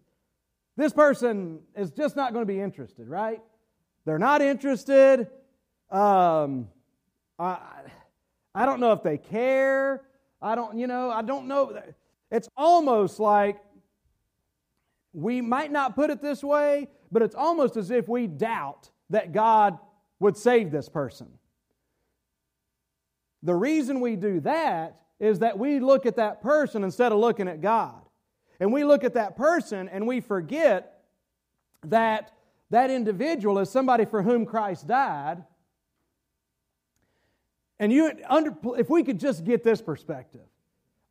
[0.77, 3.43] this person is just not going to be interested, right?
[4.05, 5.29] They're not interested.
[5.91, 6.69] Um,
[7.39, 7.59] I,
[8.55, 10.03] I don't know if they care.
[10.41, 11.81] I don't, you know, I don't know.
[12.31, 13.59] It's almost like
[15.13, 19.33] we might not put it this way, but it's almost as if we doubt that
[19.33, 19.79] God
[20.19, 21.29] would save this person.
[23.43, 27.49] The reason we do that is that we look at that person instead of looking
[27.49, 28.01] at God.
[28.61, 31.03] And we look at that person and we forget
[31.85, 32.33] that
[32.73, 35.45] that individual is somebody for whom Christ died.
[37.79, 40.47] And you, under, if we could just get this perspective,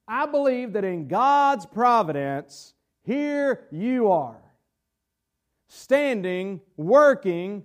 [0.08, 4.42] I believe that in God's providence, here you are,
[5.68, 7.64] standing, working,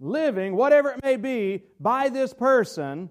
[0.00, 3.08] living, whatever it may be, by this person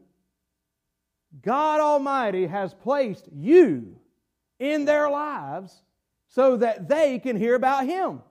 [1.42, 3.98] God Almighty has placed you
[4.60, 5.84] in their lives
[6.28, 8.22] so that they can hear about Him.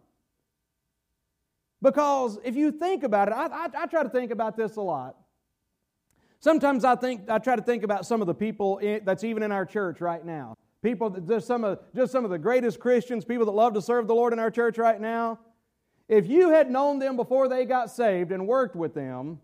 [1.81, 4.81] Because if you think about it, I, I, I, try to think about this a
[4.81, 5.17] lot.
[6.41, 9.43] Sometimes I think I try to think about some of the people in, that's even
[9.43, 10.55] in our church right now.
[10.83, 13.83] People that just some of just some of the greatest Christians, people that love to
[13.83, 15.39] serve the Lord in our church right now.
[16.09, 19.41] If you had known them before they got saved and worked with them,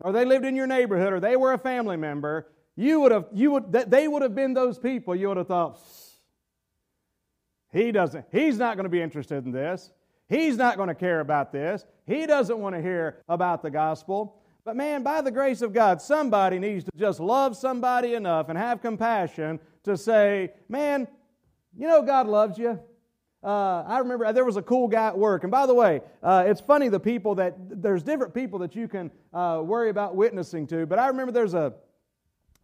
[0.00, 3.26] or they lived in your neighborhood, or they were a family member, you would have,
[3.32, 5.14] you would, they would have been those people.
[5.14, 5.78] You would have thought,
[7.72, 9.92] he doesn't, he's not going to be interested in this.
[10.30, 11.84] He's not going to care about this.
[12.06, 14.36] He doesn't want to hear about the gospel.
[14.64, 18.56] But man, by the grace of God, somebody needs to just love somebody enough and
[18.56, 21.08] have compassion to say, man,
[21.76, 22.78] you know God loves you.
[23.42, 25.42] Uh, I remember there was a cool guy at work.
[25.44, 28.86] And by the way, uh, it's funny the people that, there's different people that you
[28.86, 30.86] can uh, worry about witnessing to.
[30.86, 31.72] But I remember there's a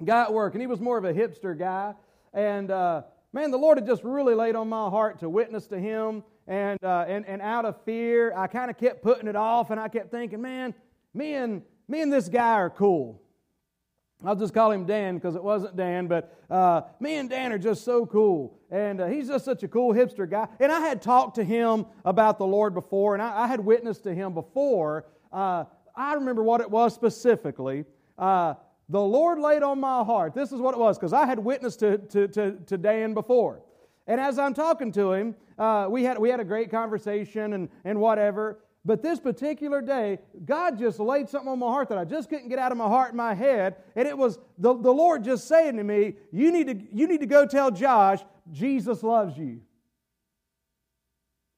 [0.05, 1.95] guy at work, and he was more of a hipster guy.
[2.35, 3.03] And uh,
[3.33, 6.23] man, the Lord had just really laid on my heart to witness to him.
[6.49, 9.81] And, uh, and, and out of fear, I kind of kept putting it off, and
[9.81, 10.75] I kept thinking, man,
[11.13, 13.21] me and, me and this guy are cool.
[14.25, 17.59] I'll just call him Dan because it wasn't Dan, but uh, me and Dan are
[17.59, 18.59] just so cool.
[18.71, 20.49] And uh, he's just such a cool hipster guy.
[20.59, 24.05] And I had talked to him about the Lord before, and I, I had witnessed
[24.05, 25.07] to him before.
[25.33, 27.85] Uh, I remember what it was specifically.
[28.19, 28.55] Uh,
[28.89, 30.35] the Lord laid on my heart.
[30.35, 33.61] This is what it was, because I had witnessed to, to, to, to, Dan before.
[34.07, 37.69] And as I'm talking to him, uh, we, had, we had a great conversation and,
[37.85, 38.61] and whatever.
[38.85, 42.49] But this particular day, God just laid something on my heart that I just couldn't
[42.49, 43.77] get out of my heart and my head.
[43.97, 47.21] And it was the, the Lord just saying to me, you need to, you need
[47.21, 48.21] to go tell Josh,
[48.53, 49.61] Jesus loves you.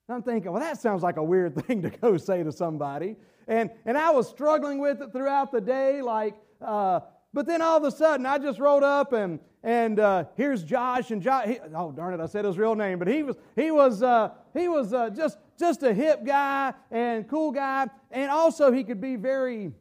[0.08, 3.16] And I'm thinking, well, that sounds like a weird thing to go say to somebody.
[3.46, 7.00] And, and I was struggling with it throughout the day, like, uh,
[7.34, 11.10] but then all of a sudden, I just rolled up and and uh, here's Josh
[11.10, 11.48] and Josh.
[11.48, 14.30] He, oh darn it, I said his real name, but he was he was uh,
[14.54, 19.00] he was uh, just just a hip guy and cool guy, and also he could
[19.00, 19.72] be very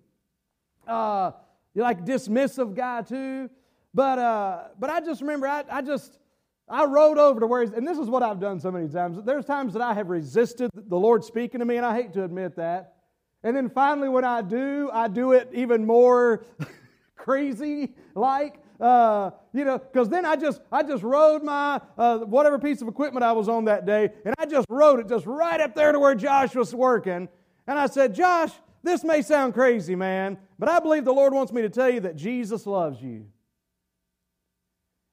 [0.87, 1.31] uh,
[1.75, 3.49] like dismissive guy too.
[3.93, 6.19] But uh, but I just remember I, I just
[6.67, 9.23] I rode over to where he's, and this is what I've done so many times.
[9.23, 12.23] There's times that I have resisted the Lord speaking to me, and I hate to
[12.23, 12.95] admit that.
[13.43, 16.43] And then finally, when I do, I do it even more.
[17.27, 18.61] crazy like.
[18.79, 22.87] Uh, you know, because then I just I just rode my uh, whatever piece of
[22.87, 25.91] equipment I was on that day, and I just rode it just right up there
[25.91, 27.27] to where Josh was working,
[27.65, 28.51] and I said, Josh,
[28.83, 32.01] this may sound crazy, man, but I believe the Lord wants me to tell you
[32.01, 33.25] that Jesus loves you.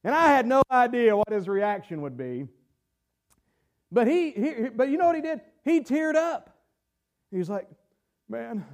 [0.05, 2.47] And I had no idea what his reaction would be.
[3.91, 5.41] But he, he but you know what he did?
[5.65, 6.51] He teared up.
[7.31, 7.69] He's like,
[8.29, 8.65] man,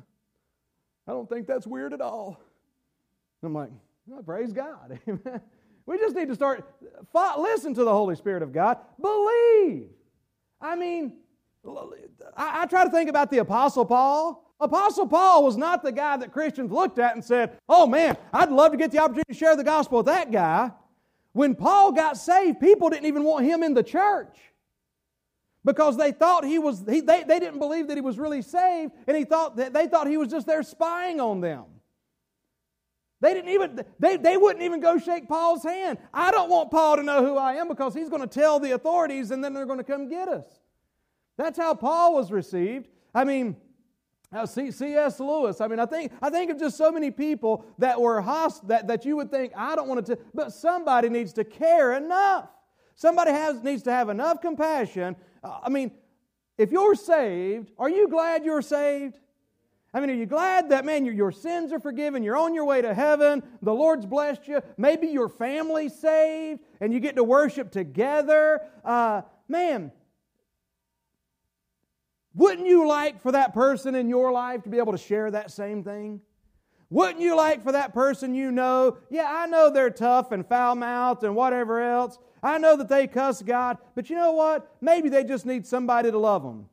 [1.07, 2.41] I don't think that's weird at all.
[3.43, 3.71] I'm like,
[4.11, 4.99] well, praise God.
[5.09, 5.41] Amen.
[5.87, 6.65] we just need to start,
[7.39, 8.79] listen to the Holy Spirit of God.
[9.01, 9.91] Believe.
[10.61, 11.15] I mean,
[12.37, 14.45] I, I try to think about the Apostle Paul.
[14.59, 18.51] Apostle Paul was not the guy that Christians looked at and said, Oh man, I'd
[18.51, 20.73] love to get the opportunity to share the gospel with that guy.
[21.33, 24.37] When Paul got saved, people didn't even want him in the church
[25.65, 28.93] because they thought he was, he, they, they didn't believe that he was really saved,
[29.07, 31.65] and he thought that they thought he was just there spying on them.
[33.21, 35.99] They didn't even, they, they wouldn't even go shake Paul's hand.
[36.13, 38.73] I don't want Paul to know who I am because he's going to tell the
[38.73, 40.47] authorities and then they're going to come get us.
[41.37, 42.89] That's how Paul was received.
[43.15, 43.57] I mean,
[44.47, 45.21] C.S.
[45.21, 45.61] Lewis.
[45.61, 48.87] I mean, I think I think of just so many people that were host that,
[48.87, 52.49] that you would think I don't want to, but somebody needs to care enough.
[52.95, 55.17] Somebody has needs to have enough compassion.
[55.43, 55.91] Uh, I mean,
[56.59, 59.19] if you're saved, are you glad you're saved?
[59.93, 62.23] I mean, are you glad that, man, your, your sins are forgiven?
[62.23, 63.43] You're on your way to heaven.
[63.61, 64.63] The Lord's blessed you.
[64.77, 68.61] Maybe your family's saved and you get to worship together.
[68.85, 69.91] Uh, man,
[72.35, 75.51] wouldn't you like for that person in your life to be able to share that
[75.51, 76.21] same thing?
[76.89, 78.97] Wouldn't you like for that person you know?
[79.11, 82.19] Yeah, I know they're tough and foul mouthed and whatever else.
[82.43, 84.73] I know that they cuss God, but you know what?
[84.81, 86.69] Maybe they just need somebody to love them.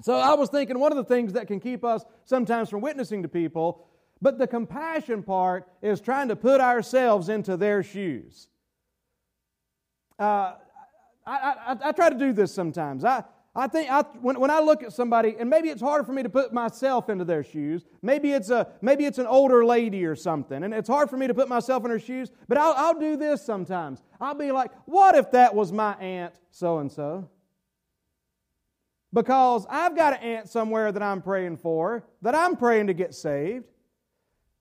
[0.00, 3.22] So I was thinking one of the things that can keep us sometimes from witnessing
[3.22, 3.86] to people,
[4.22, 8.48] but the compassion part is trying to put ourselves into their shoes.
[10.18, 10.54] Uh,
[11.26, 13.04] I, I, I, try to do this sometimes.
[13.04, 13.22] I,
[13.54, 16.22] I think I, when, when I look at somebody, and maybe it's harder for me
[16.22, 17.84] to put myself into their shoes.
[18.02, 21.26] Maybe it's, a, maybe it's an older lady or something, and it's hard for me
[21.26, 24.02] to put myself in her shoes, but I'll, I'll do this sometimes.
[24.20, 27.28] I'll be like, what if that was my aunt so and so?
[29.12, 33.14] Because I've got an aunt somewhere that I'm praying for, that I'm praying to get
[33.14, 33.64] saved.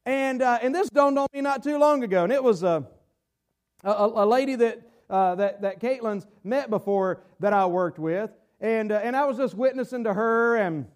[0.05, 2.23] And, uh, and this dawned on me not too long ago.
[2.23, 2.88] And it was a,
[3.83, 8.31] a, a lady that, uh, that, that Caitlin's met before that I worked with.
[8.62, 10.88] And, uh, and I was just witnessing to her and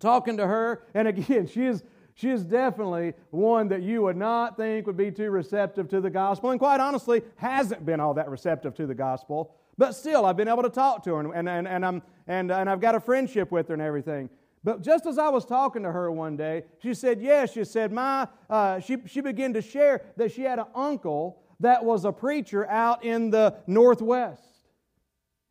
[0.00, 0.84] talking to her.
[0.94, 5.10] And again, she is, she is definitely one that you would not think would be
[5.10, 6.50] too receptive to the gospel.
[6.50, 9.54] And quite honestly, hasn't been all that receptive to the gospel.
[9.76, 12.70] But still, I've been able to talk to her, and, and, and, I'm, and, and
[12.70, 14.30] I've got a friendship with her and everything.
[14.64, 17.92] But just as I was talking to her one day, she said, Yes, she said,
[17.92, 22.12] My, uh, she, she began to share that she had an uncle that was a
[22.12, 24.42] preacher out in the Northwest.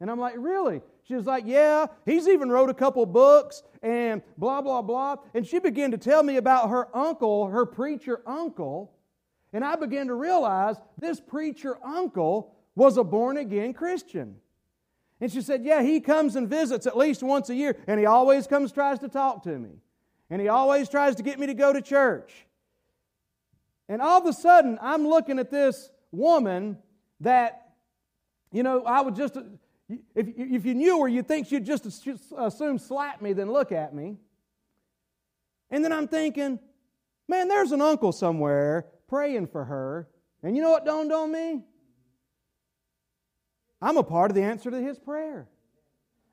[0.02, 0.82] And I'm like, Really?
[1.04, 5.18] She was like, Yeah, he's even wrote a couple books and blah, blah, blah.
[5.36, 8.94] And she began to tell me about her uncle, her preacher uncle.
[9.54, 14.38] And I began to realize this preacher uncle was a born again Christian.
[15.22, 18.06] And she said, Yeah, he comes and visits at least once a year, and he
[18.06, 19.82] always comes, tries to talk to me.
[20.30, 22.34] And he always tries to get me to go to church.
[23.88, 26.78] And all of a sudden, I'm looking at this woman
[27.20, 27.74] that,
[28.52, 29.38] you know, I would just,
[30.16, 33.94] if, if you knew her, you'd think she'd just assume slap me than look at
[33.94, 34.18] me.
[35.70, 36.60] And then I'm thinking,
[37.28, 40.08] man, there's an uncle somewhere praying for her.
[40.42, 41.64] And you know what dawned on me?
[43.84, 45.50] I'm a part of the answer to his prayer.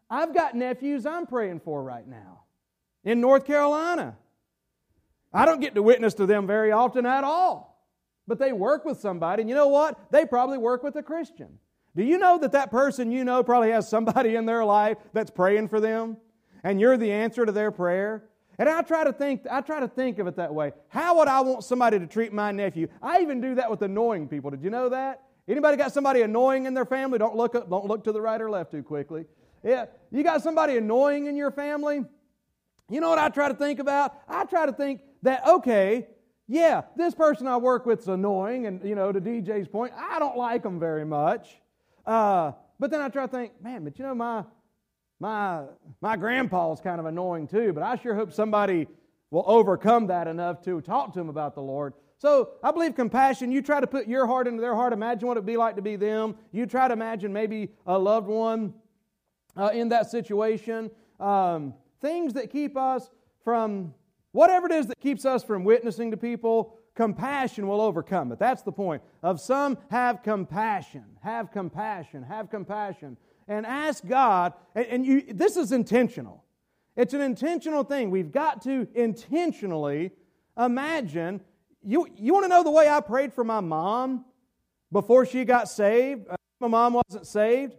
[0.08, 2.42] I've got nephews I'm praying for right now
[3.02, 4.16] in North Carolina.
[5.32, 7.84] I don't get to witness to them very often at all,
[8.28, 10.12] but they work with somebody, and you know what?
[10.12, 11.58] They probably work with a Christian.
[11.96, 15.30] Do you know that that person you know probably has somebody in their life that's
[15.30, 16.18] praying for them,
[16.62, 18.28] and you're the answer to their prayer?
[18.60, 20.72] And I try to think, I try to think of it that way.
[20.88, 22.86] How would I want somebody to treat my nephew?
[23.02, 24.50] I even do that with annoying people.
[24.50, 25.22] Did you know that?
[25.50, 27.18] Anybody got somebody annoying in their family?
[27.18, 29.24] Don't look up, don't look to the right or left too quickly.
[29.64, 32.04] Yeah, you got somebody annoying in your family?
[32.88, 34.16] You know what I try to think about?
[34.28, 36.06] I try to think that okay,
[36.46, 40.18] yeah, this person I work with is annoying, and you know, to DJ's point, I
[40.18, 41.60] don't like them very much.
[42.06, 44.44] Uh, but then I try to think, man, but you know, my
[45.18, 45.64] my
[46.00, 47.72] my grandpa's kind of annoying too.
[47.72, 48.86] But I sure hope somebody
[49.30, 51.94] will overcome that enough to talk to him about the Lord.
[52.20, 55.38] So I believe compassion, you try to put your heart into their heart, imagine what
[55.38, 56.34] it'd be like to be them.
[56.52, 58.74] You try to imagine maybe a loved one
[59.56, 60.90] uh, in that situation.
[61.18, 63.08] Um, things that keep us
[63.42, 63.94] from,
[64.32, 68.38] whatever it is that keeps us from witnessing to people, compassion will overcome it.
[68.38, 69.02] That's the point.
[69.22, 73.16] Of some, have compassion, have compassion, have compassion.
[73.48, 76.44] And ask God, and, and you, this is intentional.
[76.96, 78.10] It's an intentional thing.
[78.10, 80.10] We've got to intentionally
[80.58, 81.40] imagine
[81.82, 84.24] you, you want to know the way I prayed for my mom
[84.92, 86.28] before she got saved?
[86.28, 87.74] Uh, my mom wasn't saved.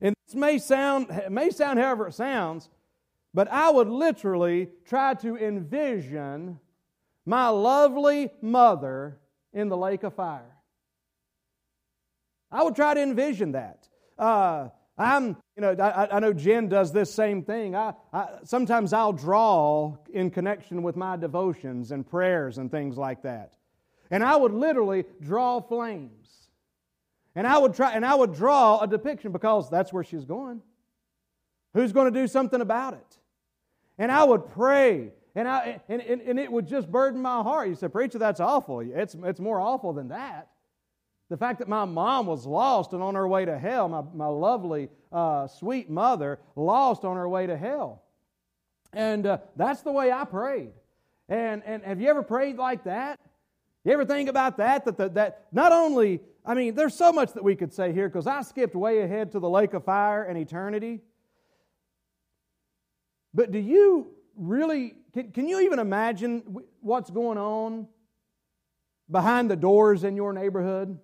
[0.00, 2.70] And this may sound, may sound however it sounds,
[3.34, 6.58] but I would literally try to envision
[7.26, 9.18] my lovely mother
[9.52, 10.56] in the lake of fire.
[12.50, 13.88] I would try to envision that.
[14.18, 14.68] Uh,
[15.00, 17.74] I'm, you know, I, I, know Jen does this same thing.
[17.74, 23.22] I, I, sometimes I'll draw in connection with my devotions and prayers and things like
[23.22, 23.54] that.
[24.10, 26.28] And I would literally draw flames.
[27.34, 30.60] And I would try, and I would draw a depiction because that's where she's going.
[31.72, 33.18] Who's going to do something about it?
[33.96, 37.68] And I would pray, and, I, and, and, and it would just burden my heart.
[37.68, 38.80] You said, Preacher, that's awful.
[38.80, 40.49] It's, it's more awful than that.
[41.30, 44.26] The fact that my mom was lost and on her way to hell, my, my
[44.26, 48.02] lovely, uh, sweet mother, lost on her way to hell.
[48.92, 50.72] And uh, that's the way I prayed.
[51.28, 53.20] And, and have you ever prayed like that?
[53.84, 54.84] You ever think about that?
[54.84, 58.08] That, that, that not only, I mean, there's so much that we could say here
[58.08, 61.00] because I skipped way ahead to the lake of fire and eternity.
[63.32, 66.42] But do you really, can, can you even imagine
[66.80, 67.86] what's going on
[69.08, 70.98] behind the doors in your neighborhood?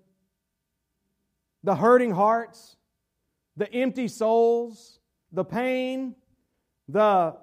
[1.63, 2.77] The hurting hearts,
[3.57, 5.01] the empty souls,
[5.33, 6.15] the pain,
[6.89, 7.37] the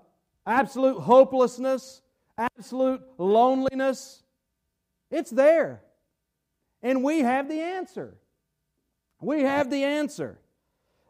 [0.46, 2.02] absolute hopelessness,
[2.38, 4.24] absolute loneliness.
[5.12, 5.82] It's there.
[6.82, 8.16] And we have the answer.
[9.22, 10.40] We have the answer.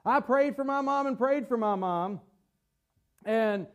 [0.05, 2.21] I prayed for my mom and prayed for my mom.
[3.25, 3.67] And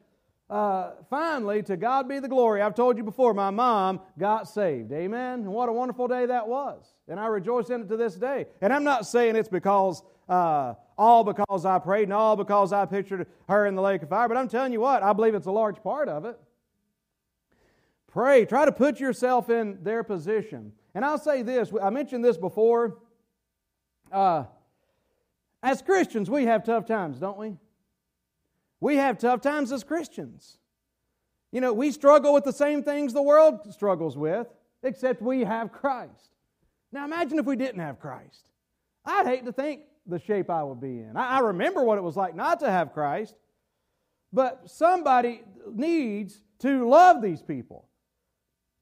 [0.51, 2.63] uh, finally, to God be the glory.
[2.63, 4.93] I've told you before, my mom got saved.
[4.93, 5.41] Amen.
[5.41, 6.95] And what a wonderful day that was.
[7.07, 8.47] And I rejoice in it to this day.
[8.63, 12.87] And I'm not saying it's because, uh, all because I prayed and all because I
[12.87, 15.47] pictured her in the lake of fire, but I'm telling you what, I believe it's
[15.47, 16.39] a large part of it.
[18.07, 18.47] Pray.
[18.47, 20.73] Try to put yourself in their position.
[20.95, 22.97] And I'll say this I mentioned this before.
[24.11, 24.45] Uh,
[25.63, 27.57] as Christians, we have tough times, don't we?
[28.81, 30.59] We have tough times as Christians.
[31.53, 34.47] You know, we struggle with the same things the world struggles with,
[34.83, 36.31] except we have Christ.
[36.93, 38.51] Now imagine if we didn't have Christ.
[39.05, 41.17] I'd hate to think the shape I would be in.
[41.17, 43.35] I, remember what it was like not to have Christ,
[44.33, 47.87] but somebody needs to love these people.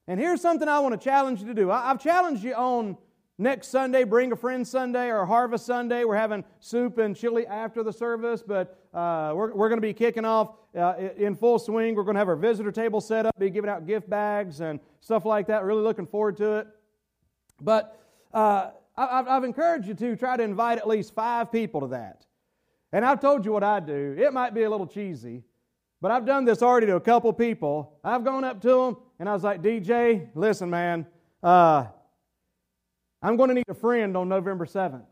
[0.09, 1.71] And here's something I want to challenge you to do.
[1.71, 2.97] I've challenged you on
[3.39, 6.05] Next Sunday, Bring a Friend Sunday or Harvest Sunday.
[6.05, 9.93] We're having soup and chili after the service, but uh, we're, we're going to be
[9.93, 11.95] kicking off uh, in full swing.
[11.95, 14.81] We're going to have our visitor table set up, be giving out gift bags and
[15.01, 15.65] stuff like that.
[15.65, 16.69] Really looking forward to it.
[17.61, 18.01] But
[18.33, 22.25] uh, I've, I've encouraged you to try to invite at least five people to that.
[22.91, 24.17] And I've told you what I do.
[24.19, 25.45] It might be a little cheesy,
[26.01, 27.99] but I've done this already to a couple people.
[28.03, 31.07] I've gone up to them and I was like, DJ, listen, man.
[31.43, 31.87] Uh,
[33.23, 35.05] I'm going to need a friend on November 7th.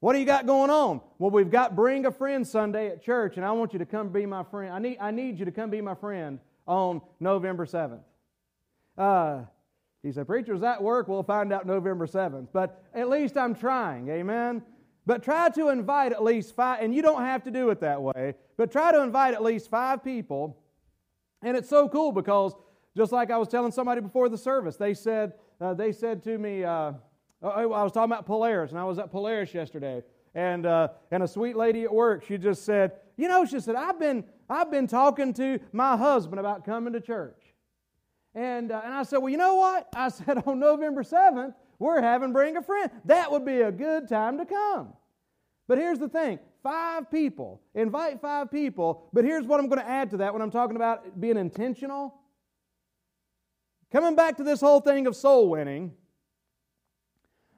[0.00, 1.02] What do you got going on?
[1.18, 4.08] Well, we've got Bring a Friend Sunday at church, and I want you to come
[4.08, 4.72] be my friend.
[4.72, 8.00] I need, I need you to come be my friend on November 7th.
[8.96, 9.42] Uh,
[10.02, 11.06] he said, Preacher, is that work?
[11.06, 12.48] We'll find out November 7th.
[12.50, 14.62] But at least I'm trying, amen?
[15.04, 18.00] But try to invite at least five, and you don't have to do it that
[18.00, 20.56] way, but try to invite at least five people.
[21.42, 22.54] And it's so cool because,
[22.96, 26.38] just like I was telling somebody before the service, they said, uh, they said to
[26.38, 26.92] me, uh,
[27.42, 30.02] I was talking about Polaris, and I was at Polaris yesterday,
[30.34, 33.76] and, uh, and a sweet lady at work, she just said, You know, she said,
[33.76, 37.40] I've been, I've been talking to my husband about coming to church.
[38.34, 39.88] And, uh, and I said, Well, you know what?
[39.94, 42.90] I said, On November 7th, we're having Bring a Friend.
[43.06, 44.92] That would be a good time to come.
[45.66, 49.88] But here's the thing five people, invite five people, but here's what I'm going to
[49.88, 52.19] add to that when I'm talking about being intentional.
[53.92, 55.92] Coming back to this whole thing of soul winning,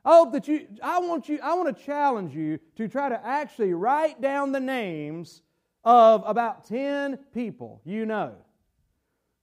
[0.05, 3.27] I hope that you, I want you, I want to challenge you to try to
[3.27, 5.43] actually write down the names
[5.85, 8.35] of about 10 people you know.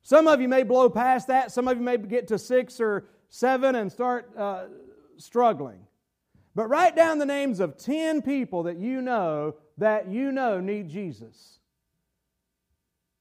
[0.02, 3.06] Some of you may blow past that, some of you may get to six or
[3.30, 4.66] seven and start uh,
[5.18, 5.86] struggling.
[6.56, 10.90] But write down the names of 10 people that you know that you know need
[10.90, 11.60] Jesus.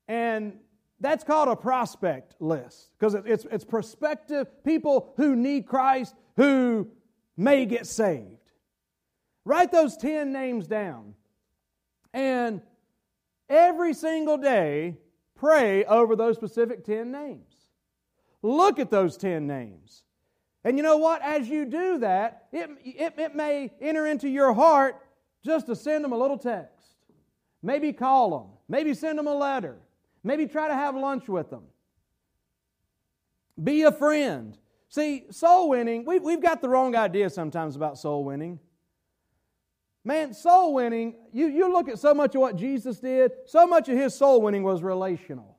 [0.08, 0.58] And
[1.00, 6.88] that's called a prospect list because it's, it's prospective people who need Christ who
[7.36, 8.52] may get saved.
[9.44, 11.14] Write those 10 names down.
[12.12, 12.60] And
[13.48, 14.96] every single day,
[15.36, 17.54] pray over those specific 10 names.
[18.42, 20.02] Look at those 10 names.
[20.64, 21.22] And you know what?
[21.22, 24.96] As you do that, it, it, it may enter into your heart
[25.44, 26.96] just to send them a little text.
[27.62, 28.48] Maybe call them.
[28.68, 29.78] Maybe send them a letter.
[30.28, 31.62] Maybe try to have lunch with them.
[33.64, 34.58] Be a friend.
[34.90, 38.60] See, soul winning, we, we've got the wrong idea sometimes about soul winning.
[40.04, 43.88] Man, soul winning, you, you look at so much of what Jesus did, so much
[43.88, 45.56] of his soul winning was relational.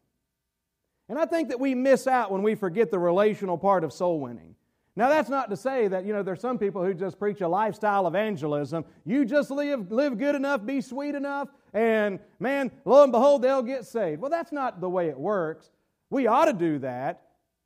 [1.10, 4.20] And I think that we miss out when we forget the relational part of soul
[4.20, 4.54] winning.
[4.96, 7.48] Now, that's not to say that, you know, there's some people who just preach a
[7.48, 8.84] lifestyle evangelism.
[9.06, 13.64] You just live, live good enough, be sweet enough, and man, lo and behold, they'll
[13.64, 14.22] get saved.
[14.22, 15.72] Well, that's not the way it works.
[16.10, 17.22] We ought to do that,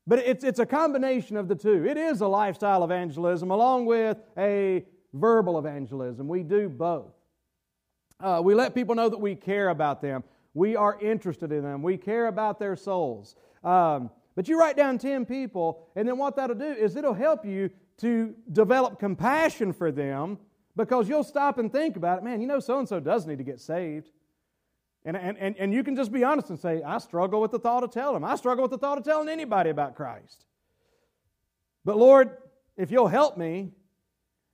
[0.05, 1.85] but it's, it's a combination of the two.
[1.87, 6.27] It is a lifestyle evangelism along with a verbal evangelism.
[6.27, 7.13] We do both.
[8.19, 10.23] Uh, we let people know that we care about them.
[10.53, 11.81] We are interested in them.
[11.81, 13.35] We care about their souls.
[13.63, 17.45] Um, but you write down 10 people, and then what that'll do is it'll help
[17.45, 20.39] you to develop compassion for them
[20.75, 22.23] because you'll stop and think about it.
[22.23, 24.09] Man, you know, so and so does need to get saved.
[25.05, 27.59] And, and, and, and you can just be honest and say, I struggle with the
[27.59, 28.23] thought of telling them.
[28.23, 30.45] I struggle with the thought of telling anybody about Christ.
[31.85, 32.37] But Lord,
[32.77, 33.71] if you'll help me,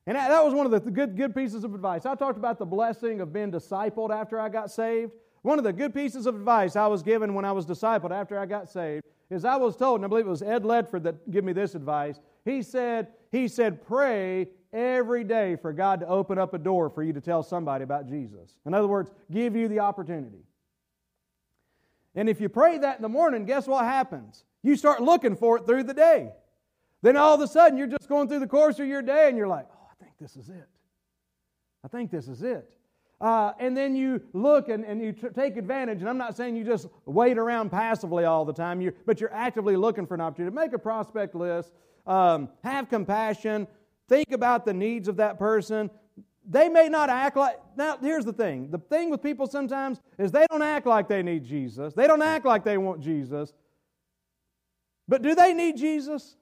[0.08, 2.06] and that was one of the good, good pieces of advice.
[2.06, 5.12] I talked about the blessing of being discipled after I got saved.
[5.44, 8.38] One of the good pieces of advice I was given when I was discipled after
[8.38, 11.30] I got saved is I was told, and I believe it was Ed Ledford that
[11.30, 12.20] gave me this advice.
[12.46, 17.04] He said, he said, pray every day for God to open up a door for
[17.04, 18.58] you to tell somebody about Jesus.
[18.66, 20.44] In other words, give you the opportunity.
[22.16, 24.44] And if you pray that in the morning, guess what happens?
[24.64, 26.32] You start looking for it through the day.
[27.02, 29.38] Then all of a sudden, you're just going through the course of your day and
[29.38, 30.68] you're like, oh, I think this is it.
[31.84, 32.74] I think this is it.
[33.22, 36.00] Uh, and then you look and, and you t- take advantage.
[36.00, 39.34] And I'm not saying you just wait around passively all the time, you, but you're
[39.34, 40.56] actively looking for an opportunity.
[40.56, 41.74] To make a prospect list,
[42.08, 43.68] um, have compassion,
[44.08, 45.90] think about the needs of that person.
[46.50, 50.32] They may not act like, now here's the thing the thing with people sometimes is
[50.32, 53.54] they don't act like they need Jesus, they don't act like they want Jesus.
[55.10, 56.36] But do they need Jesus?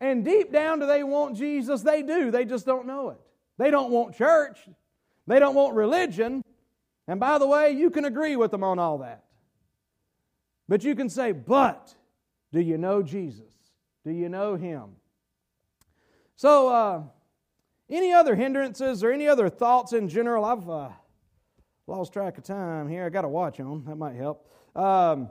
[0.00, 1.82] And deep down, do they want Jesus?
[1.82, 2.30] They do.
[2.30, 3.18] They just don't know it.
[3.58, 4.60] They don't want church.
[5.28, 6.42] They don't want religion.
[7.06, 9.24] And by the way, you can agree with them on all that.
[10.68, 11.94] But you can say, but
[12.50, 13.44] do you know Jesus?
[14.04, 14.96] Do you know Him?
[16.36, 17.02] So, uh,
[17.90, 20.44] any other hindrances or any other thoughts in general?
[20.44, 20.88] I've uh,
[21.86, 23.04] lost track of time here.
[23.04, 23.84] I got a watch on.
[23.84, 24.50] That might help.
[24.74, 25.30] Um,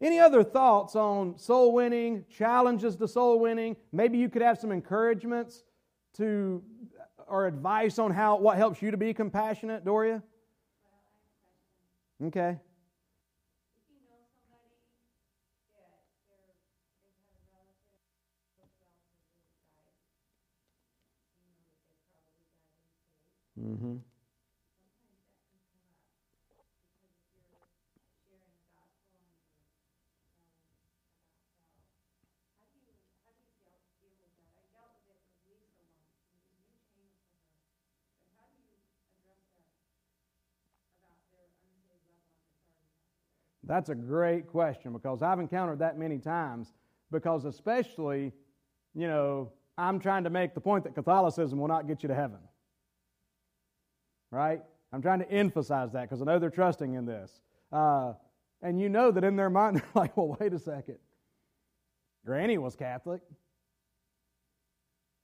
[0.00, 3.76] any other thoughts on soul winning, challenges to soul winning?
[3.92, 5.64] Maybe you could have some encouragements
[6.14, 6.62] to
[7.28, 10.22] or advice on how what helps you to be compassionate, Doria?
[12.22, 12.58] Okay.
[23.58, 23.96] Mm-hmm.
[43.72, 46.74] That's a great question because I've encountered that many times.
[47.10, 48.30] Because, especially,
[48.94, 52.14] you know, I'm trying to make the point that Catholicism will not get you to
[52.14, 52.40] heaven.
[54.30, 54.60] Right?
[54.92, 57.40] I'm trying to emphasize that because I know they're trusting in this.
[57.72, 58.12] Uh,
[58.60, 60.98] and you know that in their mind, they're like, well, wait a second.
[62.26, 63.22] Granny was Catholic.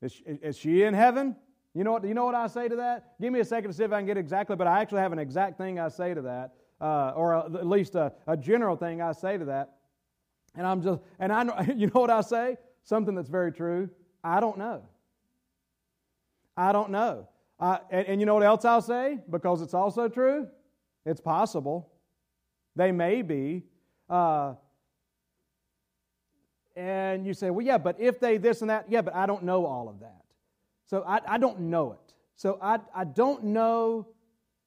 [0.01, 1.37] Is she, is she in heaven?
[1.75, 3.13] You know, what, you know what I say to that?
[3.21, 5.13] Give me a second to see if I can get exactly, but I actually have
[5.13, 8.77] an exact thing I say to that uh, or a, at least a, a general
[8.77, 9.75] thing I say to that.
[10.55, 12.57] And I'm just, and I know, you know what I say?
[12.85, 13.91] Something that's very true.
[14.23, 14.83] I don't know.
[16.57, 17.29] I don't know.
[17.61, 19.19] And, and, you know what else I'll say?
[19.31, 20.49] Because it's also true.
[21.05, 21.91] It's possible.
[22.77, 23.65] They may be.
[24.09, 24.55] Uh,
[26.77, 29.43] and you say, well, yeah, but if they this and that, yeah, but I don't
[29.43, 30.23] know all of that.
[30.87, 32.15] So I, I don't know it.
[32.37, 34.07] So I, I don't know.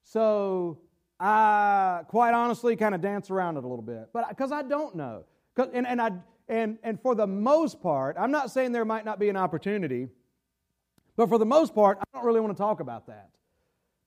[0.04, 0.78] So
[1.24, 4.96] I quite honestly kind of dance around it a little bit, but because I don't
[4.96, 5.24] know.
[5.56, 6.10] And, and, I,
[6.48, 10.08] and, and for the most part, I'm not saying there might not be an opportunity,
[11.14, 13.30] but for the most part, I don't really want to talk about that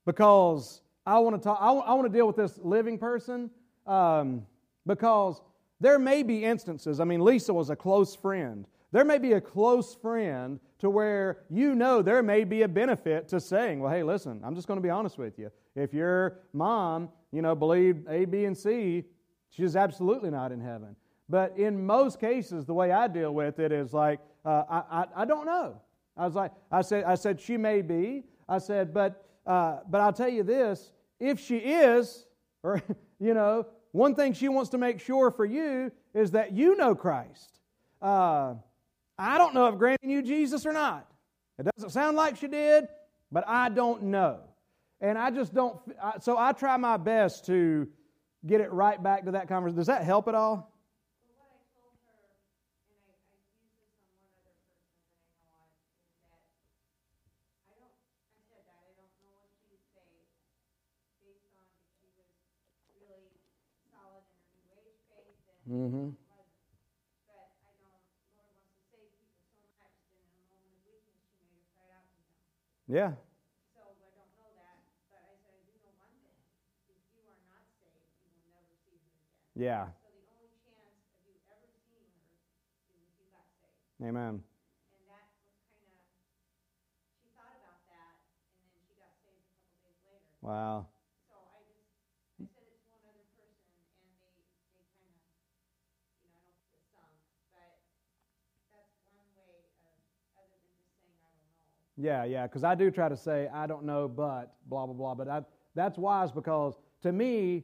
[0.05, 1.59] because I want to talk.
[1.61, 3.49] I I want to deal with this living person
[3.88, 4.45] um,
[4.86, 5.39] because
[5.80, 6.99] there may be instances.
[6.99, 8.66] I mean, Lisa was a close friend.
[8.91, 13.27] There may be a close friend to where you know there may be a benefit
[13.29, 15.49] to saying, well, hey, listen, I'm just going to be honest with you.
[15.75, 19.03] If your mom, you know, believed A, B, and C,
[19.49, 20.95] she's absolutely not in heaven.
[21.27, 25.05] But in most cases, the way I deal with it is like, uh, I, I,
[25.15, 25.81] I, don't know.
[26.15, 28.23] I was like, I said, I said she may be.
[28.47, 32.27] I said, but, uh, but I'll tell you this: if she is,
[32.61, 32.79] or
[33.19, 36.93] you know, one thing she wants to make sure for you is that you know
[36.93, 37.59] Christ.
[38.03, 38.55] Uh,
[39.18, 41.07] I don't know if Granny knew Jesus or not.
[41.57, 42.88] It doesn't sound like she did,
[43.32, 44.39] but I don't know.
[45.01, 45.80] And I just don't,
[46.20, 47.88] so I try my best to
[48.45, 49.78] get it right back to that conversation.
[49.78, 50.72] Does that help at all?
[65.68, 66.09] Mm-hmm.
[72.88, 73.13] Yeah.
[73.73, 74.77] So I don't know that,
[75.09, 76.38] but I said I do know one thing:
[76.86, 79.41] if you are not saved, you will never see her again.
[79.57, 79.89] Yeah.
[79.97, 82.38] So the only chance of you ever seeing her
[82.93, 83.81] is if you got saved.
[84.05, 84.45] Amen.
[84.93, 86.05] And that was kind of.
[87.17, 88.21] She thought about that,
[88.61, 90.29] and then she got saved a couple days later.
[90.45, 90.86] Wow.
[101.97, 105.15] Yeah, yeah, because I do try to say, I don't know, but blah, blah, blah.
[105.15, 105.41] But I,
[105.75, 107.63] that's wise because to me,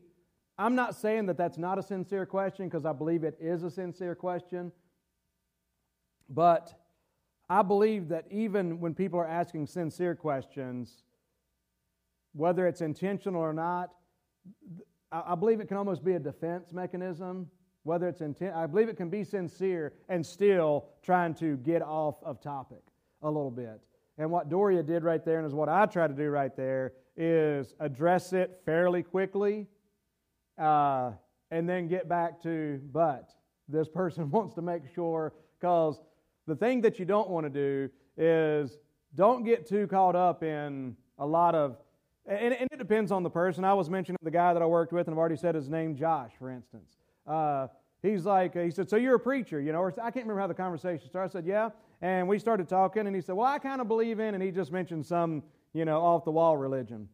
[0.57, 3.71] I'm not saying that that's not a sincere question because I believe it is a
[3.71, 4.71] sincere question.
[6.29, 6.73] But
[7.49, 11.03] I believe that even when people are asking sincere questions,
[12.33, 13.89] whether it's intentional or not,
[15.11, 17.49] I believe it can almost be a defense mechanism.
[17.83, 22.23] Whether it's intent, I believe it can be sincere and still trying to get off
[22.23, 22.83] of topic
[23.23, 23.81] a little bit.
[24.17, 26.93] And what Doria did right there, and is what I try to do right there,
[27.15, 29.67] is address it fairly quickly
[30.57, 31.11] uh,
[31.49, 33.29] and then get back to, but
[33.67, 36.01] this person wants to make sure, because
[36.47, 38.77] the thing that you don't want to do is
[39.15, 41.77] don't get too caught up in a lot of,
[42.25, 43.63] and, and, it depends on the person.
[43.63, 45.95] I was mentioning the guy that I worked with, and I've already said his name,
[45.95, 46.97] Josh, for instance.
[47.25, 47.67] Uh,
[48.01, 50.47] he's like, he said, So you're a preacher, you know, or I can't remember how
[50.47, 51.31] the conversation started.
[51.31, 51.69] I said, Yeah.
[52.01, 54.51] And we started talking, and he said, Well, I kind of believe in, and he
[54.51, 55.43] just mentioned some,
[55.73, 57.07] you know, off the wall religion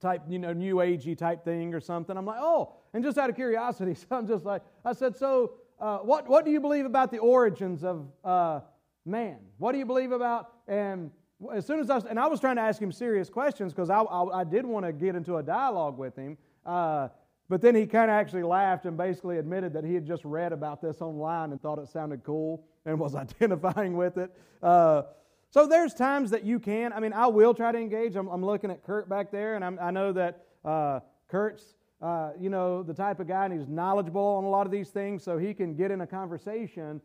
[0.00, 2.16] type, you know, new agey type thing or something.
[2.16, 5.52] I'm like, Oh, and just out of curiosity, so I'm just like, I said, So
[5.78, 8.60] uh, what, what do you believe about the origins of uh,
[9.04, 9.38] man?
[9.58, 11.10] What do you believe about, and
[11.54, 14.00] as soon as I, and I was trying to ask him serious questions because I,
[14.00, 16.36] I, I, did want to get into a dialogue with him.
[16.66, 17.08] Uh,
[17.48, 20.52] but then he kind of actually laughed and basically admitted that he had just read
[20.52, 24.34] about this online and thought it sounded cool and was identifying with it.
[24.62, 25.02] Uh,
[25.50, 26.92] so there's times that you can.
[26.92, 28.16] I mean, I will try to engage.
[28.16, 32.30] I'm, I'm looking at Kurt back there, and I'm, i know that uh, Kurt's, uh,
[32.38, 35.22] you know, the type of guy, and he's knowledgeable on a lot of these things,
[35.22, 37.00] so he can get in a conversation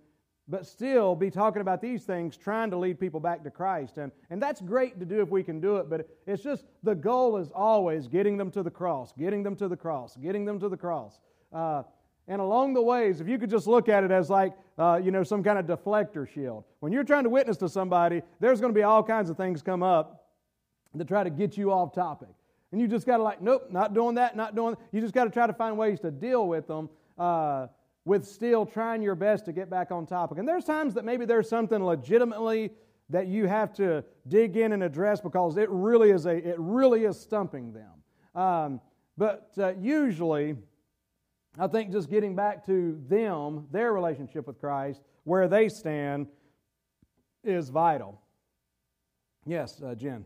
[0.47, 3.97] but still be talking about these things, trying to lead people back to Christ.
[3.97, 6.95] And, and that's great to do if we can do it, but it's just the
[6.95, 10.59] goal is always getting them to the cross, getting them to the cross, getting them
[10.59, 11.21] to the cross.
[11.53, 11.84] Uh,
[12.27, 15.11] and along the ways, if you could just look at it as like, uh, you
[15.11, 16.63] know, some kind of deflector shield.
[16.80, 19.61] When you're trying to witness to somebody, there's going to be all kinds of things
[19.61, 20.30] come up
[20.95, 22.30] that try to get you off topic.
[22.71, 24.80] And you just got to like, nope, not doing that, not doing that.
[24.91, 26.89] You just got to try to find ways to deal with them.
[27.17, 27.67] Uh,
[28.05, 30.38] with still trying your best to get back on topic.
[30.38, 32.71] And there's times that maybe there's something legitimately
[33.09, 37.05] that you have to dig in and address because it really is a it really
[37.05, 38.41] is stumping them.
[38.41, 38.82] Um,
[39.17, 40.55] but uh, usually,
[41.58, 46.28] I think just getting back to them, their relationship with Christ, where they stand,
[47.43, 48.20] is vital.
[49.45, 50.26] Yes, uh, Jen.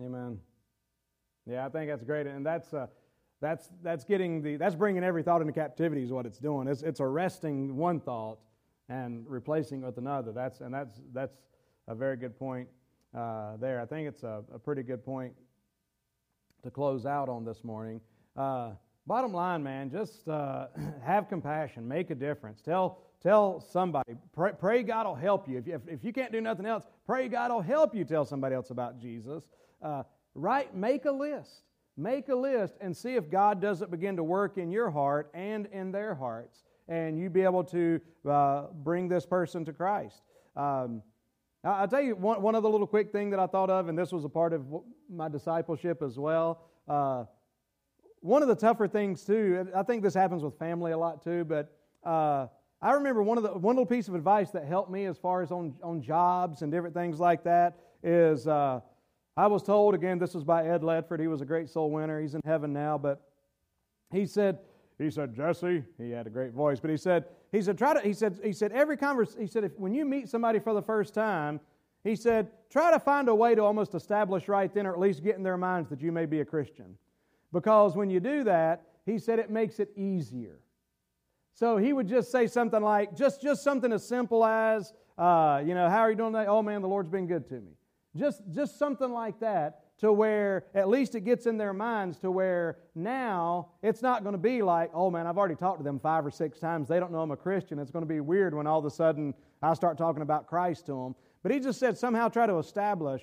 [0.00, 0.38] Amen.
[1.46, 2.86] Yeah, I think that's great, and that's uh,
[3.40, 6.68] that's that's getting the that's bringing every thought into captivity is what it's doing.
[6.68, 8.38] It's it's arresting one thought
[8.88, 10.32] and replacing it with another.
[10.32, 11.36] That's and that's that's
[11.88, 12.68] a very good point
[13.16, 13.80] uh, there.
[13.80, 15.32] I think it's a, a, pretty good point
[16.62, 18.00] to close out on this morning.
[18.36, 18.70] Uh,
[19.06, 20.66] bottom line, man, just uh,
[21.04, 22.60] have compassion, make a difference.
[22.60, 24.14] Tell tell somebody.
[24.32, 25.58] Pray, pray God will help you.
[25.58, 25.80] If, you.
[25.86, 28.98] if you can't do nothing else, pray God will help you tell somebody else about
[28.98, 29.44] Jesus.
[29.82, 30.02] Uh,
[30.34, 30.74] right?
[30.74, 31.62] Make a list.
[32.00, 35.66] make a list and see if God doesn't begin to work in your heart and
[35.66, 40.22] in their hearts, and you be able to uh, bring this person to Christ.
[40.56, 41.02] Um,
[41.62, 44.12] I'll tell you one, one other little quick thing that I thought of, and this
[44.12, 44.64] was a part of
[45.10, 46.62] my discipleship as well.
[46.88, 47.24] Uh,
[48.20, 51.44] one of the tougher things too, I think this happens with family a lot too,
[51.44, 52.46] but uh,
[52.82, 55.42] I remember one of the one little piece of advice that helped me as far
[55.42, 58.80] as on on jobs and different things like that is uh,
[59.36, 61.20] I was told again this was by Ed Ledford.
[61.20, 62.20] He was a great soul winner.
[62.20, 63.20] He's in heaven now, but
[64.10, 64.58] he said
[64.98, 65.84] he said Jesse.
[65.98, 68.52] He had a great voice, but he said he said try to he said he
[68.52, 71.60] said every conversation he said if when you meet somebody for the first time
[72.02, 75.22] he said try to find a way to almost establish right then or at least
[75.22, 76.96] get in their minds that you may be a Christian.
[77.52, 80.60] Because when you do that, he said it makes it easier.
[81.54, 85.74] So he would just say something like, just, just something as simple as, uh, you
[85.74, 86.46] know, how are you doing today?
[86.46, 87.72] Oh man, the Lord's been good to me.
[88.16, 92.30] Just, just something like that to where at least it gets in their minds to
[92.30, 96.00] where now it's not going to be like, oh man, I've already talked to them
[96.00, 96.88] five or six times.
[96.88, 97.78] They don't know I'm a Christian.
[97.78, 100.86] It's going to be weird when all of a sudden I start talking about Christ
[100.86, 101.14] to them.
[101.42, 103.22] But he just said somehow try to establish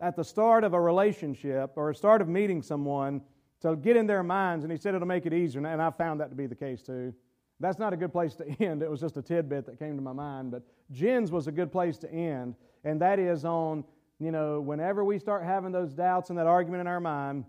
[0.00, 3.20] at the start of a relationship or start of meeting someone
[3.60, 6.20] to get in their minds, and he said it'll make it easier, and I found
[6.20, 7.12] that to be the case too.
[7.60, 8.82] That's not a good place to end.
[8.82, 11.70] It was just a tidbit that came to my mind, but Jen's was a good
[11.70, 12.54] place to end,
[12.84, 13.84] and that is on,
[14.18, 17.44] you know, whenever we start having those doubts and that argument in our mind,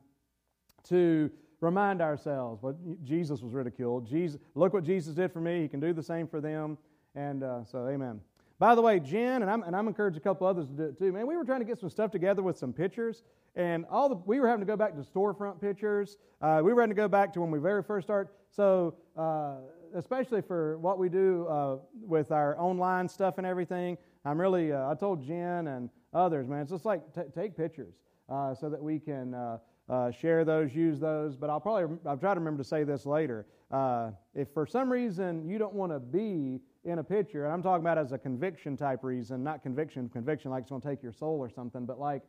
[0.83, 4.07] to remind ourselves, well, Jesus was ridiculed.
[4.07, 5.61] Jesus, look what Jesus did for me.
[5.61, 6.77] He can do the same for them.
[7.15, 8.19] And uh, so, amen.
[8.57, 10.97] By the way, Jen, and I'm, and I'm encouraging a couple others to do it
[10.97, 13.23] too, man, we were trying to get some stuff together with some pictures.
[13.55, 16.17] And all the, we were having to go back to storefront pictures.
[16.41, 18.31] Uh, we were having to go back to when we very first started.
[18.49, 19.55] So, uh,
[19.95, 24.89] especially for what we do uh, with our online stuff and everything, I'm really, uh,
[24.89, 27.95] I told Jen and others, man, it's just like t- take pictures
[28.29, 31.35] uh, so that we can uh, share those, use those.
[31.35, 33.45] But I'll probably, I'll try to remember to say this later.
[34.33, 37.83] if for some reason you don't want to be in a picture, and I'm talking
[37.83, 41.13] about as a conviction type reason, not conviction, conviction like it's going to take your
[41.13, 42.23] soul or something, but like,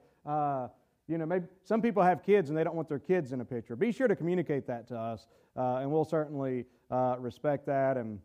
[1.08, 3.44] you know, maybe some people have kids and they don't want their kids in a
[3.44, 3.76] picture.
[3.76, 5.26] Be sure to communicate that to us,
[5.56, 7.96] uh, and we'll certainly uh, respect that.
[7.96, 8.20] And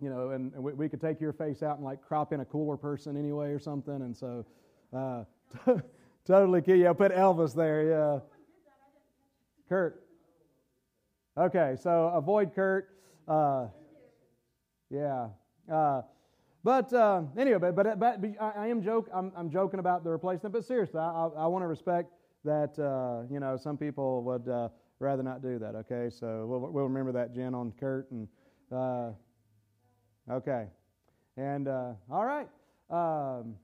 [0.00, 2.40] you know, and, and we, we, could take your face out and like crop in
[2.40, 3.94] a cooler person anyway or something.
[3.94, 4.46] And so,
[4.96, 5.24] uh,
[6.24, 8.20] totally, yeah, put Elvis there, yeah.
[9.68, 10.04] Kurt.
[11.36, 12.88] Okay, so avoid Kurt.
[13.26, 13.66] Uh,
[14.90, 15.28] yeah.
[16.64, 19.08] But uh, anyway, but, but, but I, I am joke.
[19.14, 20.52] I'm, I'm, joking about the replacement.
[20.52, 22.12] But seriously, I, I, I want to respect
[22.44, 22.78] that.
[22.78, 25.74] Uh, you know, some people would uh, rather not do that.
[25.76, 28.10] Okay, so we'll, we'll remember that, Jen, on Kurt.
[28.10, 28.28] And
[28.72, 29.10] uh,
[30.30, 30.66] okay,
[31.36, 32.48] and uh, all right.
[32.90, 33.54] Um,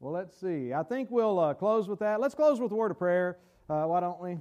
[0.00, 0.72] well, let's see.
[0.72, 2.20] I think we'll uh, close with that.
[2.20, 3.38] Let's close with a word of prayer.
[3.66, 4.38] why don't we?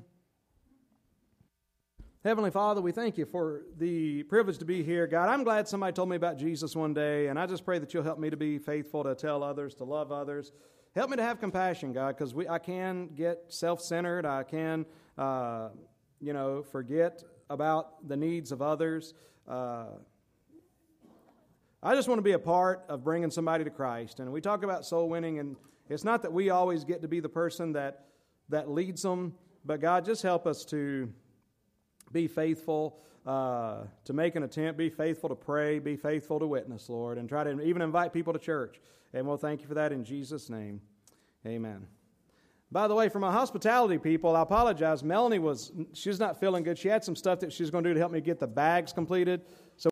[2.22, 5.08] Heavenly Father, we thank you for the privilege to be here.
[5.08, 7.94] God, I'm glad somebody told me about Jesus one day, and I just pray that
[7.94, 10.52] you'll help me to be faithful, to tell others, to love others.
[10.94, 14.26] Help me to have compassion, God, because I can get self centered.
[14.26, 14.86] I can,
[15.18, 15.70] uh,
[16.20, 19.14] you know, forget about the needs of others.
[19.48, 19.86] Uh,
[21.82, 24.20] I just want to be a part of bringing somebody to Christ.
[24.20, 25.56] And we talk about soul winning, and
[25.88, 28.08] it's not that we always get to be the person that,
[28.50, 31.14] that leads them, but God, just help us to
[32.12, 36.90] be faithful uh, to make an attempt, be faithful to pray, be faithful to witness,
[36.90, 38.80] Lord, and try to even invite people to church.
[39.14, 40.82] And we'll thank you for that in Jesus' name.
[41.46, 41.88] Amen.
[42.72, 45.04] By the way, for my hospitality people, I apologize.
[45.04, 46.78] Melanie was, she's not feeling good.
[46.78, 48.94] She had some stuff that she's going to do to help me get the bags
[48.94, 49.42] completed.